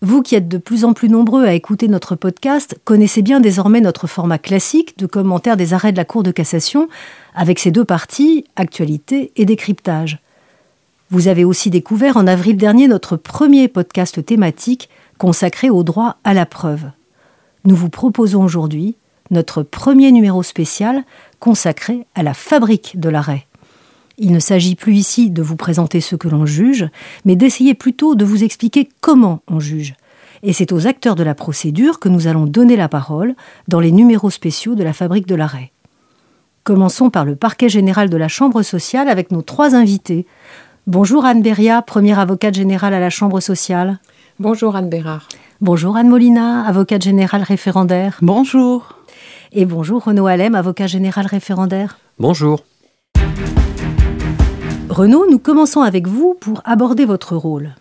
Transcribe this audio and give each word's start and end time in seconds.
Vous 0.00 0.22
qui 0.22 0.36
êtes 0.36 0.46
de 0.46 0.58
plus 0.58 0.84
en 0.84 0.92
plus 0.92 1.08
nombreux 1.08 1.44
à 1.44 1.54
écouter 1.54 1.88
notre 1.88 2.14
podcast 2.14 2.78
connaissez 2.84 3.20
bien 3.20 3.40
désormais 3.40 3.80
notre 3.80 4.06
format 4.06 4.38
classique 4.38 4.96
de 4.96 5.06
commentaire 5.06 5.56
des 5.56 5.74
arrêts 5.74 5.90
de 5.90 5.96
la 5.96 6.04
Cour 6.04 6.22
de 6.22 6.30
cassation 6.30 6.88
avec 7.34 7.58
ses 7.58 7.72
deux 7.72 7.84
parties, 7.84 8.44
actualité 8.54 9.32
et 9.34 9.44
décryptage. 9.44 10.20
Vous 11.10 11.26
avez 11.26 11.44
aussi 11.44 11.70
découvert 11.70 12.16
en 12.16 12.28
avril 12.28 12.56
dernier 12.56 12.86
notre 12.86 13.16
premier 13.16 13.66
podcast 13.66 14.24
thématique 14.24 14.88
consacré 15.18 15.68
au 15.68 15.82
droit 15.82 16.18
à 16.22 16.32
la 16.32 16.46
preuve. 16.46 16.90
Nous 17.64 17.74
vous 17.74 17.88
proposons 17.88 18.44
aujourd'hui 18.44 18.94
notre 19.30 19.64
premier 19.64 20.12
numéro 20.12 20.44
spécial 20.44 21.02
consacré 21.40 22.06
à 22.14 22.22
la 22.22 22.34
fabrique 22.34 23.00
de 23.00 23.08
l'arrêt. 23.08 23.46
Il 24.20 24.32
ne 24.32 24.40
s'agit 24.40 24.74
plus 24.74 24.96
ici 24.96 25.30
de 25.30 25.42
vous 25.42 25.54
présenter 25.54 26.00
ce 26.00 26.16
que 26.16 26.26
l'on 26.26 26.44
juge, 26.44 26.88
mais 27.24 27.36
d'essayer 27.36 27.74
plutôt 27.74 28.16
de 28.16 28.24
vous 28.24 28.42
expliquer 28.42 28.88
comment 29.00 29.42
on 29.46 29.60
juge. 29.60 29.94
Et 30.42 30.52
c'est 30.52 30.72
aux 30.72 30.88
acteurs 30.88 31.14
de 31.14 31.22
la 31.22 31.36
procédure 31.36 32.00
que 32.00 32.08
nous 32.08 32.26
allons 32.26 32.44
donner 32.44 32.76
la 32.76 32.88
parole 32.88 33.34
dans 33.68 33.78
les 33.78 33.92
numéros 33.92 34.30
spéciaux 34.30 34.74
de 34.74 34.82
la 34.82 34.92
fabrique 34.92 35.26
de 35.26 35.36
l'arrêt. 35.36 35.70
Commençons 36.64 37.10
par 37.10 37.24
le 37.24 37.36
parquet 37.36 37.68
général 37.68 38.10
de 38.10 38.16
la 38.16 38.28
Chambre 38.28 38.62
sociale 38.62 39.08
avec 39.08 39.30
nos 39.30 39.42
trois 39.42 39.76
invités. 39.76 40.26
Bonjour 40.88 41.24
Anne 41.24 41.42
Beria, 41.42 41.80
première 41.82 42.18
avocate 42.18 42.54
générale 42.54 42.94
à 42.94 43.00
la 43.00 43.10
Chambre 43.10 43.40
sociale. 43.40 43.98
Bonjour 44.40 44.74
Anne 44.74 44.88
Bérard. 44.88 45.28
Bonjour 45.60 45.96
Anne 45.96 46.08
Molina, 46.08 46.66
avocate 46.66 47.02
générale 47.02 47.42
référendaire. 47.42 48.18
Bonjour. 48.20 48.96
Et 49.52 49.64
bonjour 49.64 50.04
Renaud 50.04 50.26
Alem, 50.26 50.54
avocat 50.54 50.88
général 50.88 51.26
référendaire. 51.26 51.98
Bonjour. 52.18 52.62
Renaud, 54.98 55.30
nous 55.30 55.38
commençons 55.38 55.82
avec 55.82 56.08
vous 56.08 56.36
pour 56.40 56.60
aborder 56.64 57.04
votre 57.04 57.36
rôle. 57.36 57.76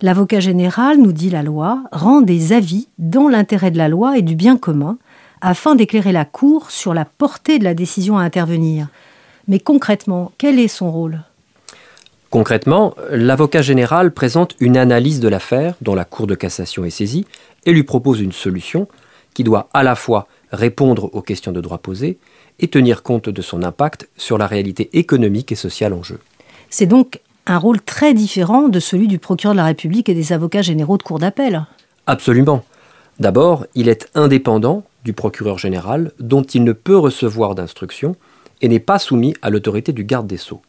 L'avocat 0.00 0.40
général, 0.40 0.96
nous 0.96 1.12
dit 1.12 1.28
la 1.28 1.42
loi, 1.42 1.82
rend 1.92 2.22
des 2.22 2.54
avis 2.54 2.88
dans 2.96 3.28
l'intérêt 3.28 3.70
de 3.70 3.76
la 3.76 3.90
loi 3.90 4.16
et 4.16 4.22
du 4.22 4.34
bien 4.34 4.56
commun 4.56 4.96
afin 5.42 5.74
d'éclairer 5.74 6.10
la 6.10 6.24
Cour 6.24 6.70
sur 6.70 6.94
la 6.94 7.04
portée 7.04 7.58
de 7.58 7.64
la 7.64 7.74
décision 7.74 8.16
à 8.16 8.22
intervenir. 8.22 8.88
Mais 9.46 9.58
concrètement, 9.58 10.32
quel 10.38 10.58
est 10.58 10.68
son 10.68 10.90
rôle? 10.90 11.20
Concrètement, 12.30 12.94
l'avocat 13.10 13.60
général 13.60 14.10
présente 14.10 14.56
une 14.58 14.78
analyse 14.78 15.20
de 15.20 15.28
l'affaire 15.28 15.74
dont 15.82 15.94
la 15.94 16.06
Cour 16.06 16.26
de 16.26 16.34
cassation 16.34 16.86
est 16.86 16.88
saisie 16.88 17.26
et 17.66 17.72
lui 17.72 17.82
propose 17.82 18.22
une 18.22 18.32
solution 18.32 18.88
qui 19.34 19.44
doit 19.44 19.68
à 19.74 19.82
la 19.82 19.96
fois 19.96 20.28
répondre 20.50 21.10
aux 21.12 21.20
questions 21.20 21.52
de 21.52 21.60
droit 21.60 21.76
posées 21.76 22.16
et 22.58 22.68
tenir 22.68 23.02
compte 23.02 23.28
de 23.28 23.42
son 23.42 23.62
impact 23.62 24.08
sur 24.16 24.38
la 24.38 24.46
réalité 24.46 24.88
économique 24.94 25.52
et 25.52 25.56
sociale 25.56 25.92
en 25.92 26.02
jeu. 26.02 26.18
C'est 26.76 26.86
donc 26.86 27.20
un 27.46 27.56
rôle 27.56 27.80
très 27.80 28.14
différent 28.14 28.66
de 28.66 28.80
celui 28.80 29.06
du 29.06 29.20
procureur 29.20 29.54
de 29.54 29.58
la 29.58 29.66
République 29.66 30.08
et 30.08 30.14
des 30.14 30.32
avocats 30.32 30.60
généraux 30.60 30.98
de 30.98 31.04
cour 31.04 31.20
d'appel. 31.20 31.66
Absolument. 32.08 32.64
D'abord, 33.20 33.64
il 33.76 33.88
est 33.88 34.10
indépendant 34.16 34.82
du 35.04 35.12
procureur 35.12 35.56
général 35.56 36.10
dont 36.18 36.42
il 36.42 36.64
ne 36.64 36.72
peut 36.72 36.96
recevoir 36.96 37.54
d'instruction 37.54 38.16
et 38.60 38.66
n'est 38.66 38.80
pas 38.80 38.98
soumis 38.98 39.34
à 39.40 39.50
l'autorité 39.50 39.92
du 39.92 40.02
garde 40.02 40.26
des 40.26 40.36
sceaux. 40.36 40.62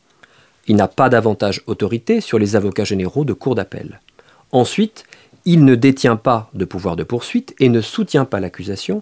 Il 0.67 0.75
n'a 0.75 0.87
pas 0.87 1.09
davantage 1.09 1.63
autorité 1.65 2.21
sur 2.21 2.37
les 2.37 2.55
avocats 2.55 2.83
généraux 2.83 3.25
de 3.25 3.33
cour 3.33 3.55
d'appel. 3.55 3.99
Ensuite, 4.51 5.05
il 5.43 5.65
ne 5.65 5.73
détient 5.73 6.17
pas 6.17 6.51
de 6.53 6.65
pouvoir 6.65 6.97
de 6.97 7.03
poursuite 7.03 7.55
et 7.59 7.67
ne 7.67 7.81
soutient 7.81 8.25
pas 8.25 8.39
l'accusation, 8.39 9.01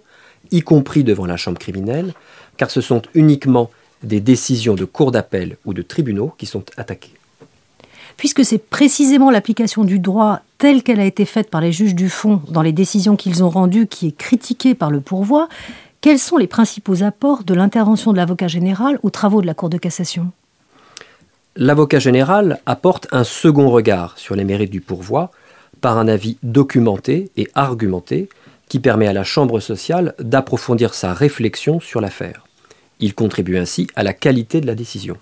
y 0.51 0.61
compris 0.61 1.03
devant 1.03 1.25
la 1.25 1.35
chambre 1.35 1.59
criminelle, 1.59 2.13
car 2.55 2.71
ce 2.71 2.79
sont 2.79 3.01
uniquement 3.13 3.71
des 4.03 4.19
décisions 4.19 4.75
de 4.75 4.85
cour 4.85 5.11
d'appel 5.11 5.57
ou 5.65 5.73
de 5.73 5.81
tribunaux 5.81 6.33
qui 6.37 6.45
sont 6.45 6.63
attaquées. 6.77 7.13
Puisque 8.17 8.45
c'est 8.45 8.59
précisément 8.59 9.31
l'application 9.31 9.83
du 9.83 9.99
droit 9.99 10.41
telle 10.57 10.83
qu'elle 10.83 10.99
a 10.99 11.05
été 11.05 11.25
faite 11.25 11.49
par 11.49 11.61
les 11.61 11.71
juges 11.71 11.95
du 11.95 12.09
fond 12.09 12.41
dans 12.49 12.61
les 12.61 12.71
décisions 12.71 13.15
qu'ils 13.15 13.43
ont 13.43 13.49
rendues 13.49 13.87
qui 13.87 14.07
est 14.07 14.17
critiquée 14.17 14.75
par 14.75 14.91
le 14.91 15.01
pourvoi, 15.01 15.49
quels 16.01 16.19
sont 16.19 16.37
les 16.37 16.47
principaux 16.47 17.01
apports 17.03 17.43
de 17.43 17.53
l'intervention 17.53 18.11
de 18.11 18.17
l'avocat 18.17 18.47
général 18.47 18.99
aux 19.03 19.09
travaux 19.09 19.41
de 19.41 19.47
la 19.47 19.53
Cour 19.53 19.69
de 19.69 19.77
cassation? 19.77 20.31
L'avocat 21.55 21.99
général 21.99 22.59
apporte 22.65 23.07
un 23.11 23.23
second 23.23 23.69
regard 23.69 24.17
sur 24.17 24.35
les 24.35 24.43
mérites 24.43 24.71
du 24.71 24.81
pourvoi 24.81 25.31
par 25.81 25.97
un 25.97 26.07
avis 26.07 26.37
documenté 26.43 27.31
et 27.37 27.47
argumenté 27.55 28.29
qui 28.69 28.79
permet 28.79 29.07
à 29.07 29.13
la 29.13 29.23
Chambre 29.23 29.59
sociale 29.59 30.15
d'approfondir 30.19 30.93
sa 30.93 31.13
réflexion 31.13 31.79
sur 31.79 32.01
l'affaire. 32.01 32.45
Il 33.03 33.15
contribue 33.15 33.57
ainsi 33.57 33.87
à 33.97 34.03
la 34.03 34.13
qualité 34.13 34.61
de 34.61 34.65
la 34.65 34.75
décision. 34.75 35.17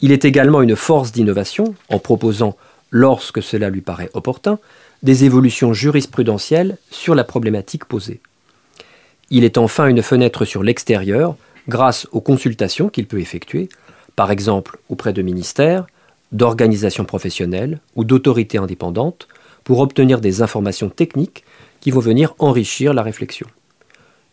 Il 0.00 0.10
est 0.10 0.24
également 0.24 0.62
une 0.62 0.74
force 0.74 1.12
d'innovation 1.12 1.74
en 1.90 1.98
proposant, 1.98 2.56
lorsque 2.90 3.42
cela 3.42 3.68
lui 3.68 3.82
paraît 3.82 4.08
opportun, 4.14 4.58
des 5.02 5.26
évolutions 5.26 5.74
jurisprudentielles 5.74 6.78
sur 6.90 7.14
la 7.14 7.24
problématique 7.24 7.84
posée. 7.84 8.22
Il 9.28 9.44
est 9.44 9.58
enfin 9.58 9.86
une 9.88 10.00
fenêtre 10.00 10.46
sur 10.46 10.62
l'extérieur 10.62 11.36
grâce 11.68 12.08
aux 12.10 12.22
consultations 12.22 12.88
qu'il 12.88 13.06
peut 13.06 13.20
effectuer, 13.20 13.68
par 14.16 14.30
exemple 14.30 14.78
auprès 14.88 15.12
de 15.12 15.20
ministères, 15.20 15.86
d'organisations 16.32 17.04
professionnelles 17.04 17.80
ou 17.96 18.04
d'autorités 18.04 18.56
indépendantes, 18.56 19.28
pour 19.62 19.80
obtenir 19.80 20.22
des 20.22 20.40
informations 20.40 20.88
techniques 20.88 21.44
qui 21.80 21.90
vont 21.90 22.00
venir 22.00 22.34
enrichir 22.38 22.94
la 22.94 23.02
réflexion. 23.02 23.46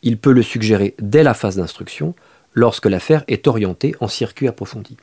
Il 0.04 0.18
peut 0.18 0.32
le 0.32 0.42
suggérer 0.42 0.96
dès 1.02 1.24
la 1.24 1.34
phase 1.34 1.58
d'instruction 1.58 2.16
lorsque 2.56 2.88
l'affaire 2.88 3.24
est 3.28 3.48
orientée 3.48 3.94
en 4.00 4.08
circuit 4.08 4.48
approfondi. 4.48 4.98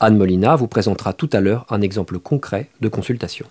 Anne 0.00 0.16
Molina 0.16 0.56
vous 0.56 0.68
présentera 0.68 1.12
tout 1.12 1.28
à 1.32 1.40
l'heure 1.40 1.66
un 1.68 1.82
exemple 1.82 2.18
concret 2.18 2.68
de 2.80 2.88
consultation. 2.88 3.46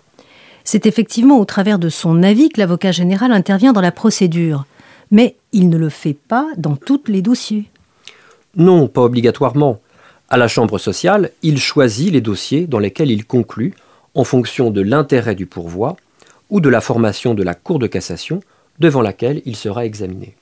C'est 0.64 0.86
effectivement 0.86 1.38
au 1.38 1.44
travers 1.44 1.78
de 1.78 1.88
son 1.88 2.22
avis 2.22 2.48
que 2.48 2.60
l'avocat 2.60 2.90
général 2.90 3.30
intervient 3.30 3.72
dans 3.72 3.80
la 3.80 3.92
procédure, 3.92 4.64
mais 5.10 5.36
il 5.52 5.68
ne 5.68 5.76
le 5.76 5.88
fait 5.90 6.14
pas 6.14 6.48
dans 6.56 6.74
tous 6.74 7.02
les 7.06 7.22
dossiers. 7.22 7.66
Non, 8.56 8.88
pas 8.88 9.02
obligatoirement. 9.02 9.80
À 10.28 10.36
la 10.36 10.48
Chambre 10.48 10.78
sociale, 10.78 11.30
il 11.42 11.60
choisit 11.60 12.12
les 12.12 12.20
dossiers 12.20 12.66
dans 12.66 12.80
lesquels 12.80 13.10
il 13.10 13.26
conclut 13.26 13.74
en 14.14 14.24
fonction 14.24 14.70
de 14.70 14.80
l'intérêt 14.80 15.36
du 15.36 15.46
pourvoi 15.46 15.96
ou 16.50 16.60
de 16.60 16.68
la 16.68 16.80
formation 16.80 17.34
de 17.34 17.42
la 17.42 17.54
Cour 17.54 17.78
de 17.78 17.86
cassation 17.86 18.40
devant 18.80 19.02
laquelle 19.02 19.42
il 19.44 19.56
sera 19.56 19.84
examiné. 19.84 20.34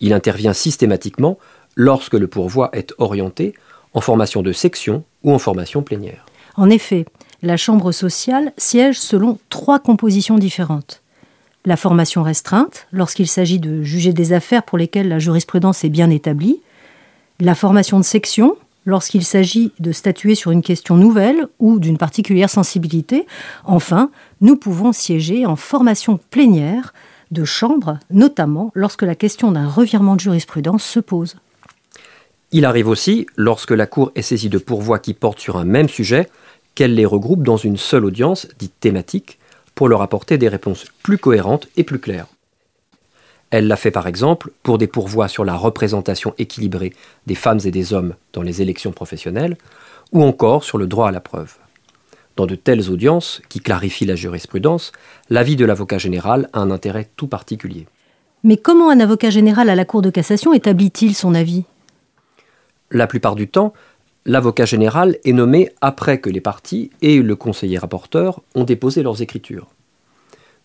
Il 0.00 0.12
intervient 0.12 0.52
systématiquement 0.52 1.38
lorsque 1.76 2.14
le 2.14 2.26
pourvoi 2.26 2.70
est 2.72 2.92
orienté 2.98 3.54
en 3.94 4.00
formation 4.00 4.42
de 4.42 4.52
section 4.52 5.04
ou 5.22 5.32
en 5.32 5.38
formation 5.38 5.82
plénière. 5.82 6.26
En 6.56 6.70
effet, 6.70 7.06
la 7.42 7.56
Chambre 7.56 7.92
sociale 7.92 8.52
siège 8.56 8.98
selon 8.98 9.38
trois 9.48 9.78
compositions 9.78 10.38
différentes. 10.38 11.02
La 11.64 11.76
formation 11.76 12.22
restreinte, 12.22 12.86
lorsqu'il 12.92 13.26
s'agit 13.26 13.58
de 13.58 13.82
juger 13.82 14.12
des 14.12 14.32
affaires 14.32 14.62
pour 14.62 14.78
lesquelles 14.78 15.08
la 15.08 15.18
jurisprudence 15.18 15.84
est 15.84 15.88
bien 15.88 16.10
établie. 16.10 16.60
La 17.40 17.54
formation 17.54 17.98
de 17.98 18.04
section, 18.04 18.56
lorsqu'il 18.84 19.24
s'agit 19.24 19.72
de 19.78 19.92
statuer 19.92 20.34
sur 20.34 20.50
une 20.50 20.62
question 20.62 20.96
nouvelle 20.96 21.48
ou 21.58 21.78
d'une 21.78 21.98
particulière 21.98 22.50
sensibilité. 22.50 23.26
Enfin, 23.64 24.10
nous 24.40 24.56
pouvons 24.56 24.92
siéger 24.92 25.46
en 25.46 25.56
formation 25.56 26.20
plénière 26.30 26.92
de 27.30 27.44
chambre, 27.44 27.98
notamment 28.10 28.70
lorsque 28.74 29.02
la 29.02 29.14
question 29.14 29.52
d'un 29.52 29.68
revirement 29.68 30.16
de 30.16 30.20
jurisprudence 30.20 30.84
se 30.84 31.00
pose. 31.00 31.36
Il 32.56 32.64
arrive 32.64 32.86
aussi, 32.86 33.26
lorsque 33.34 33.72
la 33.72 33.88
Cour 33.88 34.12
est 34.14 34.22
saisie 34.22 34.48
de 34.48 34.58
pourvois 34.58 35.00
qui 35.00 35.12
portent 35.12 35.40
sur 35.40 35.56
un 35.56 35.64
même 35.64 35.88
sujet, 35.88 36.28
qu'elle 36.76 36.94
les 36.94 37.04
regroupe 37.04 37.42
dans 37.42 37.56
une 37.56 37.76
seule 37.76 38.04
audience, 38.04 38.46
dite 38.60 38.78
thématique, 38.78 39.40
pour 39.74 39.88
leur 39.88 40.02
apporter 40.02 40.38
des 40.38 40.46
réponses 40.46 40.84
plus 41.02 41.18
cohérentes 41.18 41.66
et 41.76 41.82
plus 41.82 41.98
claires. 41.98 42.28
Elle 43.50 43.66
l'a 43.66 43.74
fait 43.74 43.90
par 43.90 44.06
exemple 44.06 44.52
pour 44.62 44.78
des 44.78 44.86
pourvois 44.86 45.26
sur 45.26 45.44
la 45.44 45.56
représentation 45.56 46.32
équilibrée 46.38 46.92
des 47.26 47.34
femmes 47.34 47.58
et 47.64 47.72
des 47.72 47.92
hommes 47.92 48.14
dans 48.32 48.42
les 48.42 48.62
élections 48.62 48.92
professionnelles, 48.92 49.56
ou 50.12 50.22
encore 50.22 50.62
sur 50.62 50.78
le 50.78 50.86
droit 50.86 51.08
à 51.08 51.12
la 51.12 51.20
preuve. 51.20 51.56
Dans 52.36 52.46
de 52.46 52.54
telles 52.54 52.88
audiences, 52.88 53.42
qui 53.48 53.58
clarifient 53.58 54.06
la 54.06 54.14
jurisprudence, 54.14 54.92
l'avis 55.28 55.56
de 55.56 55.64
l'avocat 55.64 55.98
général 55.98 56.48
a 56.52 56.60
un 56.60 56.70
intérêt 56.70 57.08
tout 57.16 57.26
particulier. 57.26 57.88
Mais 58.44 58.58
comment 58.58 58.90
un 58.90 59.00
avocat 59.00 59.30
général 59.30 59.68
à 59.70 59.74
la 59.74 59.84
Cour 59.84 60.02
de 60.02 60.10
cassation 60.10 60.54
établit-il 60.54 61.16
son 61.16 61.34
avis? 61.34 61.64
La 62.94 63.08
plupart 63.08 63.34
du 63.34 63.48
temps, 63.48 63.72
l'avocat 64.24 64.66
général 64.66 65.18
est 65.24 65.32
nommé 65.32 65.68
après 65.80 66.20
que 66.20 66.30
les 66.30 66.40
parties 66.40 66.90
et 67.02 67.20
le 67.20 67.34
conseiller 67.34 67.76
rapporteur 67.76 68.40
ont 68.54 68.62
déposé 68.62 69.02
leurs 69.02 69.20
écritures. 69.20 69.66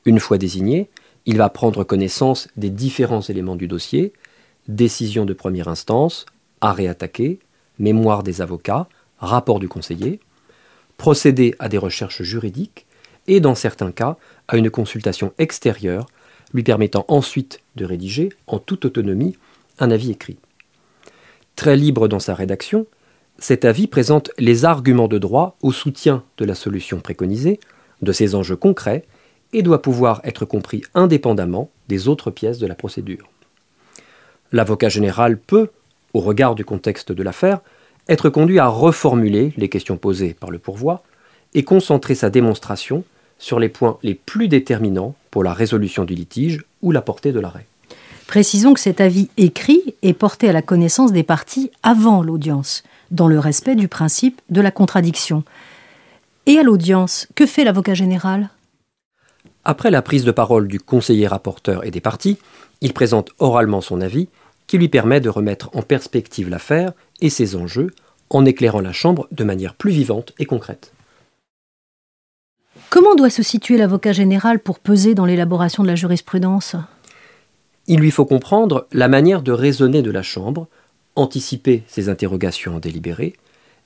Une 0.06 0.20
fois 0.20 0.38
désigné, 0.38 0.92
il 1.26 1.38
va 1.38 1.50
prendre 1.50 1.84
connaissance 1.84 2.48
des 2.56 2.70
différents 2.70 3.22
éléments 3.22 3.56
du 3.56 3.68
dossier, 3.68 4.14
décision 4.68 5.26
de 5.26 5.34
première 5.34 5.70
instance, 5.70 6.28
arrêt 6.62 6.86
attaqué, 6.86 7.40
mémoire 7.80 8.22
des 8.22 8.42
avocats, 8.42 8.88
rapport 9.18 9.60
du 9.60 9.68
conseiller, 9.68 10.20
procéder 10.98 11.56
à 11.58 11.68
des 11.68 11.80
recherches 11.80 12.22
juridiques 12.22 12.86
et, 13.26 13.40
dans 13.40 13.56
certains 13.56 13.92
cas, 13.92 14.18
à 14.48 14.58
une 14.58 14.70
consultation 14.70 15.34
extérieure, 15.40 16.06
lui 16.54 16.62
permettant 16.62 17.06
ensuite 17.08 17.62
de 17.76 17.86
rédiger, 17.86 18.30
en 18.46 18.60
toute 18.60 18.86
autonomie, 18.86 19.36
un 19.80 19.90
avis 19.90 20.12
écrit. 20.12 20.38
Très 21.60 21.76
libre 21.76 22.08
dans 22.08 22.22
sa 22.22 22.36
rédaction, 22.36 22.88
cet 23.38 23.66
avis 23.66 23.88
présente 23.88 24.32
les 24.38 24.64
arguments 24.64 25.10
de 25.10 25.18
droit 25.18 25.58
au 25.62 25.74
soutien 25.74 26.24
de 26.38 26.46
la 26.46 26.56
solution 26.56 27.02
préconisée, 27.02 27.60
de 28.02 28.14
ses 28.14 28.34
enjeux 28.34 28.56
concrets, 28.56 29.04
et 29.52 29.62
doit 29.62 29.82
pouvoir 29.82 30.22
être 30.24 30.46
compris 30.46 30.84
indépendamment 30.94 31.70
des 31.90 32.08
autres 32.08 32.32
pièces 32.32 32.60
de 32.60 32.66
la 32.66 32.76
procédure. 32.76 33.30
L'avocat 34.54 34.88
général 34.88 35.38
peut, 35.38 35.68
au 36.14 36.22
regard 36.22 36.56
du 36.56 36.64
contexte 36.64 37.12
de 37.12 37.24
l'affaire, 37.24 37.60
être 38.08 38.30
conduit 38.30 38.60
à 38.60 38.70
reformuler 38.70 39.52
les 39.58 39.68
questions 39.68 39.98
posées 39.98 40.34
par 40.34 40.52
le 40.52 40.60
pourvoi 40.60 41.04
et 41.56 41.64
concentrer 41.64 42.16
sa 42.16 42.30
démonstration 42.30 43.04
sur 43.38 43.60
les 43.60 43.68
points 43.68 43.98
les 44.02 44.16
plus 44.16 44.48
déterminants 44.48 45.14
pour 45.30 45.44
la 45.44 45.52
résolution 45.52 46.06
du 46.06 46.16
litige 46.16 46.64
ou 46.82 46.94
la 46.94 47.02
portée 47.02 47.34
de 47.34 47.42
l'arrêt. 47.42 47.69
Précisons 48.30 48.76
que 48.76 48.80
cet 48.80 49.02
avis 49.02 49.28
écrit 49.38 49.96
est 50.04 50.14
porté 50.14 50.48
à 50.48 50.52
la 50.52 50.62
connaissance 50.62 51.12
des 51.12 51.24
parties 51.24 51.72
avant 51.82 52.22
l'audience, 52.22 52.84
dans 53.10 53.28
le 53.28 53.40
respect 53.40 53.76
du 53.76 53.88
principe 53.88 54.40
de 54.52 54.62
la 54.62 54.70
contradiction. 54.70 55.44
Et 56.46 56.60
à 56.60 56.62
l'audience, 56.62 57.28
que 57.34 57.48
fait 57.48 57.64
l'avocat 57.64 57.96
général? 57.96 58.52
Après 59.66 59.90
la 59.90 60.04
prise 60.04 60.26
de 60.26 60.32
parole 60.32 60.68
du 60.68 60.80
conseiller 60.80 61.26
rapporteur 61.26 61.84
et 61.84 61.90
des 61.90 62.02
parties, 62.02 62.38
il 62.82 62.94
présente 62.94 63.32
oralement 63.40 63.82
son 63.82 64.00
avis 64.00 64.30
qui 64.68 64.78
lui 64.78 64.90
permet 64.90 65.22
de 65.22 65.30
remettre 65.30 65.72
en 65.74 65.82
perspective 65.82 66.50
l'affaire 66.50 66.92
et 67.22 67.32
ses 67.32 67.56
enjeux 67.56 67.90
en 68.30 68.46
éclairant 68.46 68.82
la 68.82 68.94
Chambre 68.94 69.28
de 69.32 69.44
manière 69.44 69.74
plus 69.74 69.90
vivante 69.90 70.34
et 70.38 70.46
concrète. 70.46 70.94
Comment 72.92 73.16
doit 73.16 73.32
se 73.32 73.42
situer 73.42 73.78
l'avocat 73.78 74.12
général 74.12 74.60
pour 74.60 74.78
peser 74.78 75.16
dans 75.16 75.26
l'élaboration 75.26 75.82
de 75.82 75.88
la 75.88 75.96
jurisprudence? 75.96 76.76
Il 77.92 78.00
lui 78.00 78.12
faut 78.12 78.26
comprendre 78.26 78.86
la 78.92 79.08
manière 79.08 79.42
de 79.42 79.52
raisonner 79.52 80.04
de 80.04 80.12
la 80.12 80.22
Chambre 80.22 80.68
anticiper 81.16 81.82
ces 81.88 82.08
interrogations 82.08 82.78
délibérées 82.78 83.34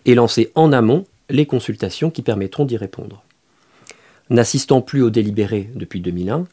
et 0.04 0.14
lancer 0.14 0.52
en 0.56 0.74
amont 0.74 1.06
les 1.30 1.46
consultations 1.46 2.12
qui 2.12 2.22
permettront 2.22 2.66
d'y 2.66 2.76
répondre. 2.76 3.24
N'assistant 4.30 4.82
plus 4.82 5.02
au 5.02 5.10
délibéré 5.10 5.70
depuis 5.74 6.02
2001, 6.02 6.44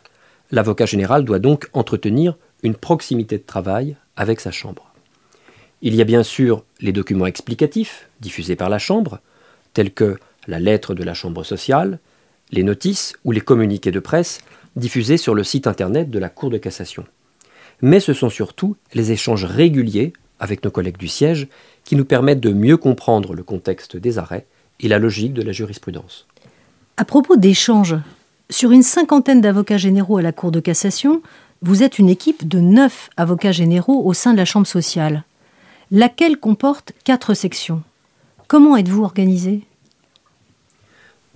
l'avocat 0.53 0.87
général 0.87 1.25
doit 1.25 1.41
donc 1.41 1.69
entretenir 1.73 2.37
une 2.63 2.77
proximité 2.77 3.37
de 3.37 3.43
travail 3.43 3.97
avec 4.15 4.39
sa 4.39 4.53
chambre. 4.53 4.95
Il 5.83 5.97
y 5.97 6.01
a 6.01 6.05
bien 6.05 6.23
sûr 6.23 6.63
les 6.81 6.93
documents 6.93 7.27
explicatifs 7.27 8.09
diffusés 8.21 8.55
par 8.55 8.69
la 8.69 8.79
chambre, 8.79 9.19
tels 9.75 9.93
que 9.93 10.19
la 10.47 10.61
lettre 10.61 10.95
de 10.95 11.03
la 11.03 11.15
chambre 11.15 11.43
sociale, 11.43 11.99
les 12.53 12.63
notices 12.63 13.15
ou 13.25 13.33
les 13.33 13.41
communiqués 13.41 13.91
de 13.91 13.99
presse 13.99 14.39
diffusés 14.77 15.17
sur 15.17 15.35
le 15.35 15.43
site 15.43 15.67
internet 15.67 16.11
de 16.11 16.19
la 16.21 16.29
Cour 16.29 16.51
de 16.51 16.59
cassation. 16.59 17.05
Mais 17.83 18.01
ce 18.01 18.13
sont 18.13 18.31
surtout 18.31 18.77
les 18.95 19.13
échanges 19.13 19.45
réguliers 19.45 20.13
avec 20.39 20.65
nos 20.65 20.71
collègues 20.71 20.97
du 20.97 21.09
siège 21.09 21.49
qui 21.85 21.97
nous 21.97 22.05
permettent 22.05 22.41
de 22.41 22.53
mieux 22.53 22.77
comprendre 22.77 23.35
le 23.35 23.43
contexte 23.43 23.97
des 23.97 24.19
arrêts 24.19 24.47
et 24.81 24.89
la 24.89 24.99
logique 24.99 25.35
de 25.35 25.43
la 25.43 25.53
jurisprudence. 25.53 26.27
À 26.97 27.05
propos 27.05 27.37
d'échanges, 27.37 27.97
sur 28.51 28.73
une 28.73 28.83
cinquantaine 28.83 29.41
d'avocats 29.41 29.77
généraux 29.77 30.19
à 30.19 30.23
la 30.23 30.33
Cour 30.33 30.51
de 30.51 30.61
cassation, 30.61 31.23
vous 31.63 31.83
êtes 31.83 31.99
une 31.99 32.09
équipe 32.09 32.49
de 32.49 32.59
neuf 32.59 33.11
avocats 33.17 33.53
généraux 33.53 34.03
au 34.05 34.15
sein 34.15 34.33
de 34.33 34.39
la 34.39 34.45
Chambre 34.45 34.67
sociale, 34.67 35.25
laquelle 35.91 36.39
comporte 36.39 36.93
quatre 37.05 37.35
sections? 37.35 37.83
Comment 38.49 38.77
êtes-vous 38.77 39.05
organisé? 39.05 39.63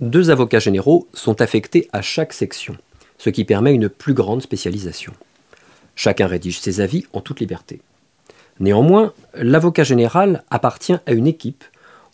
Deux 0.01 0.29
avocats 0.29 0.59
généraux 0.59 1.07
sont 1.13 1.41
affectés 1.41 1.87
à 1.93 2.01
chaque 2.01 2.33
section, 2.33 2.75
ce 3.17 3.29
qui 3.29 3.45
permet 3.45 3.73
une 3.73 3.87
plus 3.87 4.13
grande 4.13 4.41
spécialisation. 4.41 5.13
Chacun 5.95 6.27
rédige 6.27 6.59
ses 6.59 6.81
avis 6.81 7.05
en 7.13 7.21
toute 7.21 7.39
liberté. 7.39 7.81
Néanmoins, 8.59 9.13
l'avocat 9.33 9.83
général 9.83 10.43
appartient 10.49 10.97
à 11.05 11.11
une 11.11 11.27
équipe 11.27 11.63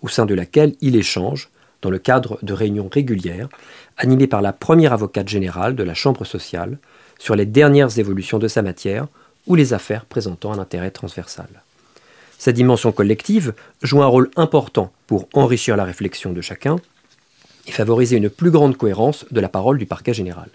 au 0.01 0.07
sein 0.07 0.25
de 0.25 0.33
laquelle 0.33 0.75
il 0.81 0.95
échange, 0.95 1.49
dans 1.81 1.89
le 1.89 1.99
cadre 1.99 2.39
de 2.41 2.53
réunions 2.53 2.89
régulières, 2.91 3.49
animées 3.97 4.27
par 4.27 4.41
la 4.41 4.53
première 4.53 4.93
avocate 4.93 5.27
générale 5.27 5.75
de 5.75 5.83
la 5.83 5.93
Chambre 5.93 6.25
sociale, 6.25 6.77
sur 7.19 7.35
les 7.35 7.45
dernières 7.45 7.99
évolutions 7.99 8.39
de 8.39 8.47
sa 8.47 8.61
matière 8.61 9.07
ou 9.47 9.55
les 9.55 9.73
affaires 9.73 10.05
présentant 10.05 10.53
un 10.53 10.59
intérêt 10.59 10.91
transversal. 10.91 11.47
Cette 12.37 12.55
dimension 12.55 12.91
collective 12.91 13.53
joue 13.83 14.01
un 14.01 14.07
rôle 14.07 14.31
important 14.35 14.91
pour 15.05 15.27
enrichir 15.33 15.77
la 15.77 15.83
réflexion 15.83 16.33
de 16.33 16.41
chacun 16.41 16.77
et 17.67 17.71
favoriser 17.71 18.17
une 18.17 18.29
plus 18.31 18.49
grande 18.49 18.77
cohérence 18.77 19.25
de 19.29 19.39
la 19.39 19.49
parole 19.49 19.77
du 19.77 19.85
parquet 19.85 20.13
général. 20.13 20.49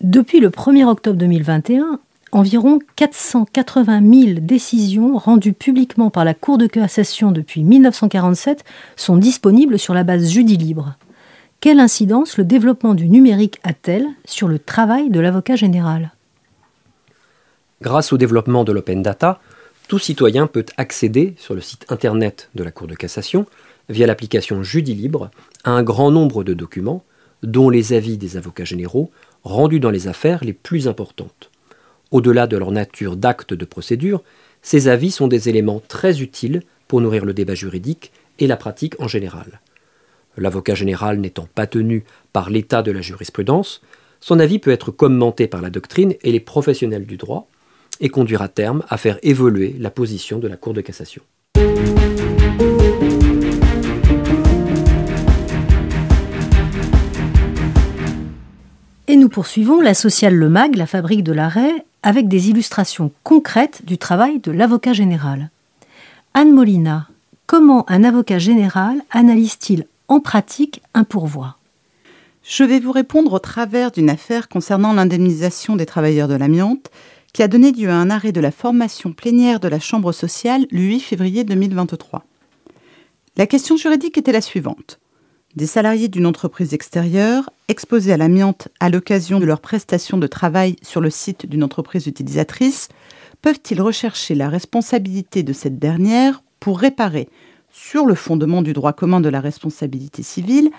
Depuis 0.00 0.40
le 0.40 0.48
1er 0.48 0.86
octobre 0.86 1.18
2021, 1.18 2.00
environ 2.32 2.78
480 2.96 4.00
000 4.00 4.40
décisions 4.40 5.18
rendues 5.18 5.52
publiquement 5.52 6.08
par 6.08 6.24
la 6.24 6.32
Cour 6.32 6.56
de 6.56 6.66
cassation 6.66 7.32
depuis 7.32 7.62
1947 7.62 8.64
sont 8.96 9.18
disponibles 9.18 9.78
sur 9.78 9.92
la 9.92 10.02
base 10.02 10.34
Libre. 10.34 10.94
Quelle 11.60 11.80
incidence 11.80 12.38
le 12.38 12.44
développement 12.44 12.94
du 12.94 13.10
numérique 13.10 13.60
a-t-elle 13.62 14.06
sur 14.24 14.48
le 14.48 14.58
travail 14.58 15.10
de 15.10 15.20
l'avocat 15.20 15.56
général? 15.56 16.12
Grâce 17.82 18.14
au 18.14 18.16
développement 18.16 18.64
de 18.64 18.72
l'open 18.72 19.02
data, 19.02 19.38
tout 19.86 19.98
citoyen 19.98 20.46
peut 20.46 20.64
accéder 20.78 21.34
sur 21.36 21.54
le 21.54 21.60
site 21.60 21.84
internet 21.90 22.48
de 22.54 22.64
la 22.64 22.70
Cour 22.70 22.86
de 22.86 22.94
cassation, 22.94 23.44
via 23.90 24.06
l'application 24.06 24.62
Libre, 24.62 25.30
à 25.64 25.72
un 25.72 25.82
grand 25.82 26.10
nombre 26.10 26.42
de 26.42 26.54
documents, 26.54 27.04
dont 27.42 27.68
les 27.68 27.92
avis 27.92 28.16
des 28.16 28.38
avocats 28.38 28.64
généraux, 28.64 29.10
rendus 29.44 29.80
dans 29.80 29.90
les 29.90 30.08
affaires 30.08 30.44
les 30.44 30.52
plus 30.52 30.88
importantes. 30.88 31.50
Au-delà 32.10 32.46
de 32.46 32.56
leur 32.56 32.72
nature 32.72 33.16
d'acte 33.16 33.54
de 33.54 33.64
procédure, 33.64 34.22
ces 34.62 34.88
avis 34.88 35.10
sont 35.10 35.28
des 35.28 35.48
éléments 35.48 35.82
très 35.86 36.20
utiles 36.20 36.62
pour 36.88 37.00
nourrir 37.00 37.24
le 37.24 37.34
débat 37.34 37.54
juridique 37.54 38.12
et 38.38 38.46
la 38.46 38.56
pratique 38.56 39.00
en 39.00 39.08
général. 39.08 39.60
L'avocat 40.36 40.74
général 40.74 41.18
n'étant 41.18 41.48
pas 41.54 41.66
tenu 41.66 42.04
par 42.32 42.50
l'état 42.50 42.82
de 42.82 42.90
la 42.90 43.00
jurisprudence, 43.00 43.80
son 44.20 44.38
avis 44.38 44.58
peut 44.58 44.70
être 44.70 44.90
commenté 44.90 45.46
par 45.46 45.62
la 45.62 45.70
doctrine 45.70 46.14
et 46.22 46.32
les 46.32 46.40
professionnels 46.40 47.06
du 47.06 47.16
droit 47.16 47.48
et 48.00 48.08
conduire 48.08 48.42
à 48.42 48.48
terme 48.48 48.84
à 48.88 48.96
faire 48.96 49.18
évoluer 49.22 49.76
la 49.78 49.90
position 49.90 50.38
de 50.38 50.48
la 50.48 50.56
Cour 50.56 50.74
de 50.74 50.80
cassation. 50.80 51.22
Poursuivons 59.30 59.80
la 59.80 59.94
sociale 59.94 60.34
Le 60.34 60.50
Mag, 60.50 60.76
la 60.76 60.86
fabrique 60.86 61.24
de 61.24 61.32
l'arrêt, 61.32 61.84
avec 62.02 62.28
des 62.28 62.50
illustrations 62.50 63.12
concrètes 63.22 63.84
du 63.86 63.96
travail 63.96 64.40
de 64.40 64.50
l'avocat 64.50 64.92
général. 64.92 65.50
Anne 66.34 66.52
Molina, 66.52 67.08
comment 67.46 67.88
un 67.88 68.04
avocat 68.04 68.38
général 68.38 69.00
analyse-t-il 69.10 69.86
en 70.08 70.20
pratique 70.20 70.82
un 70.94 71.04
pourvoi? 71.04 71.56
Je 72.42 72.64
vais 72.64 72.80
vous 72.80 72.92
répondre 72.92 73.32
au 73.32 73.38
travers 73.38 73.90
d'une 73.90 74.10
affaire 74.10 74.48
concernant 74.48 74.92
l'indemnisation 74.92 75.76
des 75.76 75.86
travailleurs 75.86 76.28
de 76.28 76.34
l'amiante 76.34 76.90
qui 77.32 77.42
a 77.42 77.48
donné 77.48 77.70
lieu 77.70 77.88
à 77.88 77.94
un 77.94 78.10
arrêt 78.10 78.32
de 78.32 78.40
la 78.40 78.50
formation 78.50 79.12
plénière 79.12 79.60
de 79.60 79.68
la 79.68 79.78
Chambre 79.78 80.12
sociale 80.12 80.66
le 80.70 80.80
8 80.80 81.00
février 81.00 81.44
2023. 81.44 82.24
La 83.36 83.46
question 83.46 83.76
juridique 83.76 84.18
était 84.18 84.32
la 84.32 84.40
suivante. 84.40 84.98
Des 85.56 85.66
salariés 85.66 86.06
d'une 86.06 86.26
entreprise 86.26 86.74
extérieure, 86.74 87.50
exposés 87.66 88.12
à 88.12 88.16
l'amiante 88.16 88.68
à 88.78 88.88
l'occasion 88.88 89.40
de 89.40 89.44
leur 89.44 89.60
prestation 89.60 90.16
de 90.16 90.28
travail 90.28 90.76
sur 90.80 91.00
le 91.00 91.10
site 91.10 91.46
d'une 91.46 91.64
entreprise 91.64 92.06
utilisatrice, 92.06 92.88
peuvent-ils 93.42 93.82
rechercher 93.82 94.36
la 94.36 94.48
responsabilité 94.48 95.42
de 95.42 95.52
cette 95.52 95.80
dernière 95.80 96.44
pour 96.60 96.78
réparer, 96.78 97.28
sur 97.72 98.06
le 98.06 98.14
fondement 98.14 98.62
du 98.62 98.72
droit 98.72 98.92
commun 98.92 99.20
de 99.20 99.28
la 99.28 99.40
responsabilité 99.40 100.22
civile, 100.22 100.70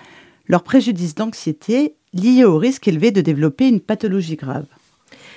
leur 0.46 0.62
préjudice 0.62 1.14
d'anxiété 1.14 1.94
lié 2.14 2.44
au 2.44 2.56
risque 2.56 2.88
élevé 2.88 3.10
de 3.10 3.20
développer 3.20 3.68
une 3.68 3.80
pathologie 3.80 4.36
grave? 4.36 4.66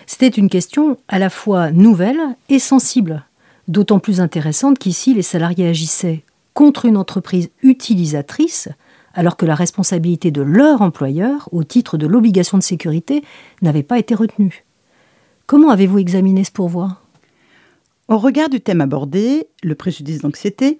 C'était 0.07 0.27
une 0.27 0.49
question 0.49 0.97
à 1.09 1.19
la 1.19 1.29
fois 1.29 1.71
nouvelle 1.71 2.21
et 2.47 2.59
sensible, 2.59 3.25
d'autant 3.67 3.99
plus 3.99 4.21
intéressante 4.21 4.79
qu'ici 4.79 5.13
les 5.13 5.23
salariés 5.23 5.67
agissaient 5.67 6.23
contre 6.53 6.85
une 6.85 6.95
entreprise 6.95 7.49
utilisatrice, 7.63 8.69
alors 9.15 9.37
que 9.37 9.45
la 9.45 9.55
responsabilité 9.55 10.29
de 10.29 10.41
leur 10.41 10.81
employeur, 10.81 11.49
au 11.51 11.63
titre 11.63 11.97
de 11.97 12.05
l'obligation 12.05 12.57
de 12.57 12.63
sécurité, 12.63 13.23
n'avait 13.61 13.83
pas 13.83 13.97
été 13.97 14.13
retenue. 14.13 14.63
Comment 15.47 15.69
avez-vous 15.69 15.99
examiné 15.99 16.43
ce 16.43 16.51
pourvoi? 16.51 16.99
Au 18.07 18.17
regard 18.17 18.49
du 18.49 18.61
thème 18.61 18.81
abordé, 18.81 19.47
le 19.63 19.73
préjudice 19.73 20.19
d'anxiété, 20.19 20.79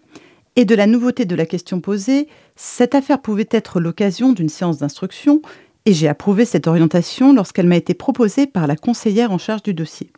et 0.56 0.66
de 0.66 0.76
la 0.76 0.88
nouveauté 0.88 1.26
de 1.26 1.36
la 1.36 1.46
question 1.46 1.82
posée, 1.82 2.28
cette 2.56 2.96
affaire 2.96 3.22
pouvait 3.22 3.50
être 3.52 3.80
l'occasion 3.80 4.32
d'une 4.32 4.50
séance 4.50 4.78
d'instruction 4.78 5.42
et 5.86 5.94
j'ai 5.94 6.08
approuvé 6.08 6.46
cette 6.46 6.68
orientation 6.68 7.34
lorsqu'elle 7.34 7.68
m'a 7.68 7.76
été 7.76 7.94
proposée 7.94 8.48
par 8.48 8.66
la 8.66 8.76
conseillère 8.76 9.32
en 9.32 9.38
charge 9.38 9.64
du 9.64 9.74
dossier. 9.74 10.12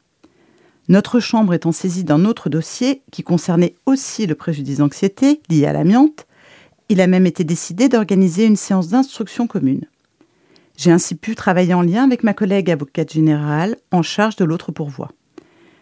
Notre 0.89 1.19
chambre 1.19 1.53
étant 1.53 1.71
saisie 1.71 2.03
d'un 2.03 2.23
autre 2.23 2.49
dossier 2.49 3.01
qui 3.11 3.23
concernait 3.23 3.75
aussi 3.85 4.27
le 4.27 4.35
préjudice 4.35 4.77
d'anxiété 4.77 5.41
lié 5.49 5.65
à 5.65 5.73
l'amiante, 5.73 6.26
il 6.89 7.01
a 7.01 7.07
même 7.07 7.25
été 7.25 7.43
décidé 7.43 7.89
d'organiser 7.89 8.45
une 8.45 8.55
séance 8.55 8.87
d'instruction 8.87 9.47
commune. 9.47 9.85
J'ai 10.77 10.91
ainsi 10.91 11.15
pu 11.15 11.35
travailler 11.35 11.73
en 11.73 11.81
lien 11.81 12.03
avec 12.03 12.23
ma 12.23 12.33
collègue 12.33 12.69
avocate 12.69 13.11
générale 13.11 13.77
en 13.91 14.03
charge 14.03 14.35
de 14.35 14.45
l'autre 14.45 14.71
pourvoi. 14.71 15.11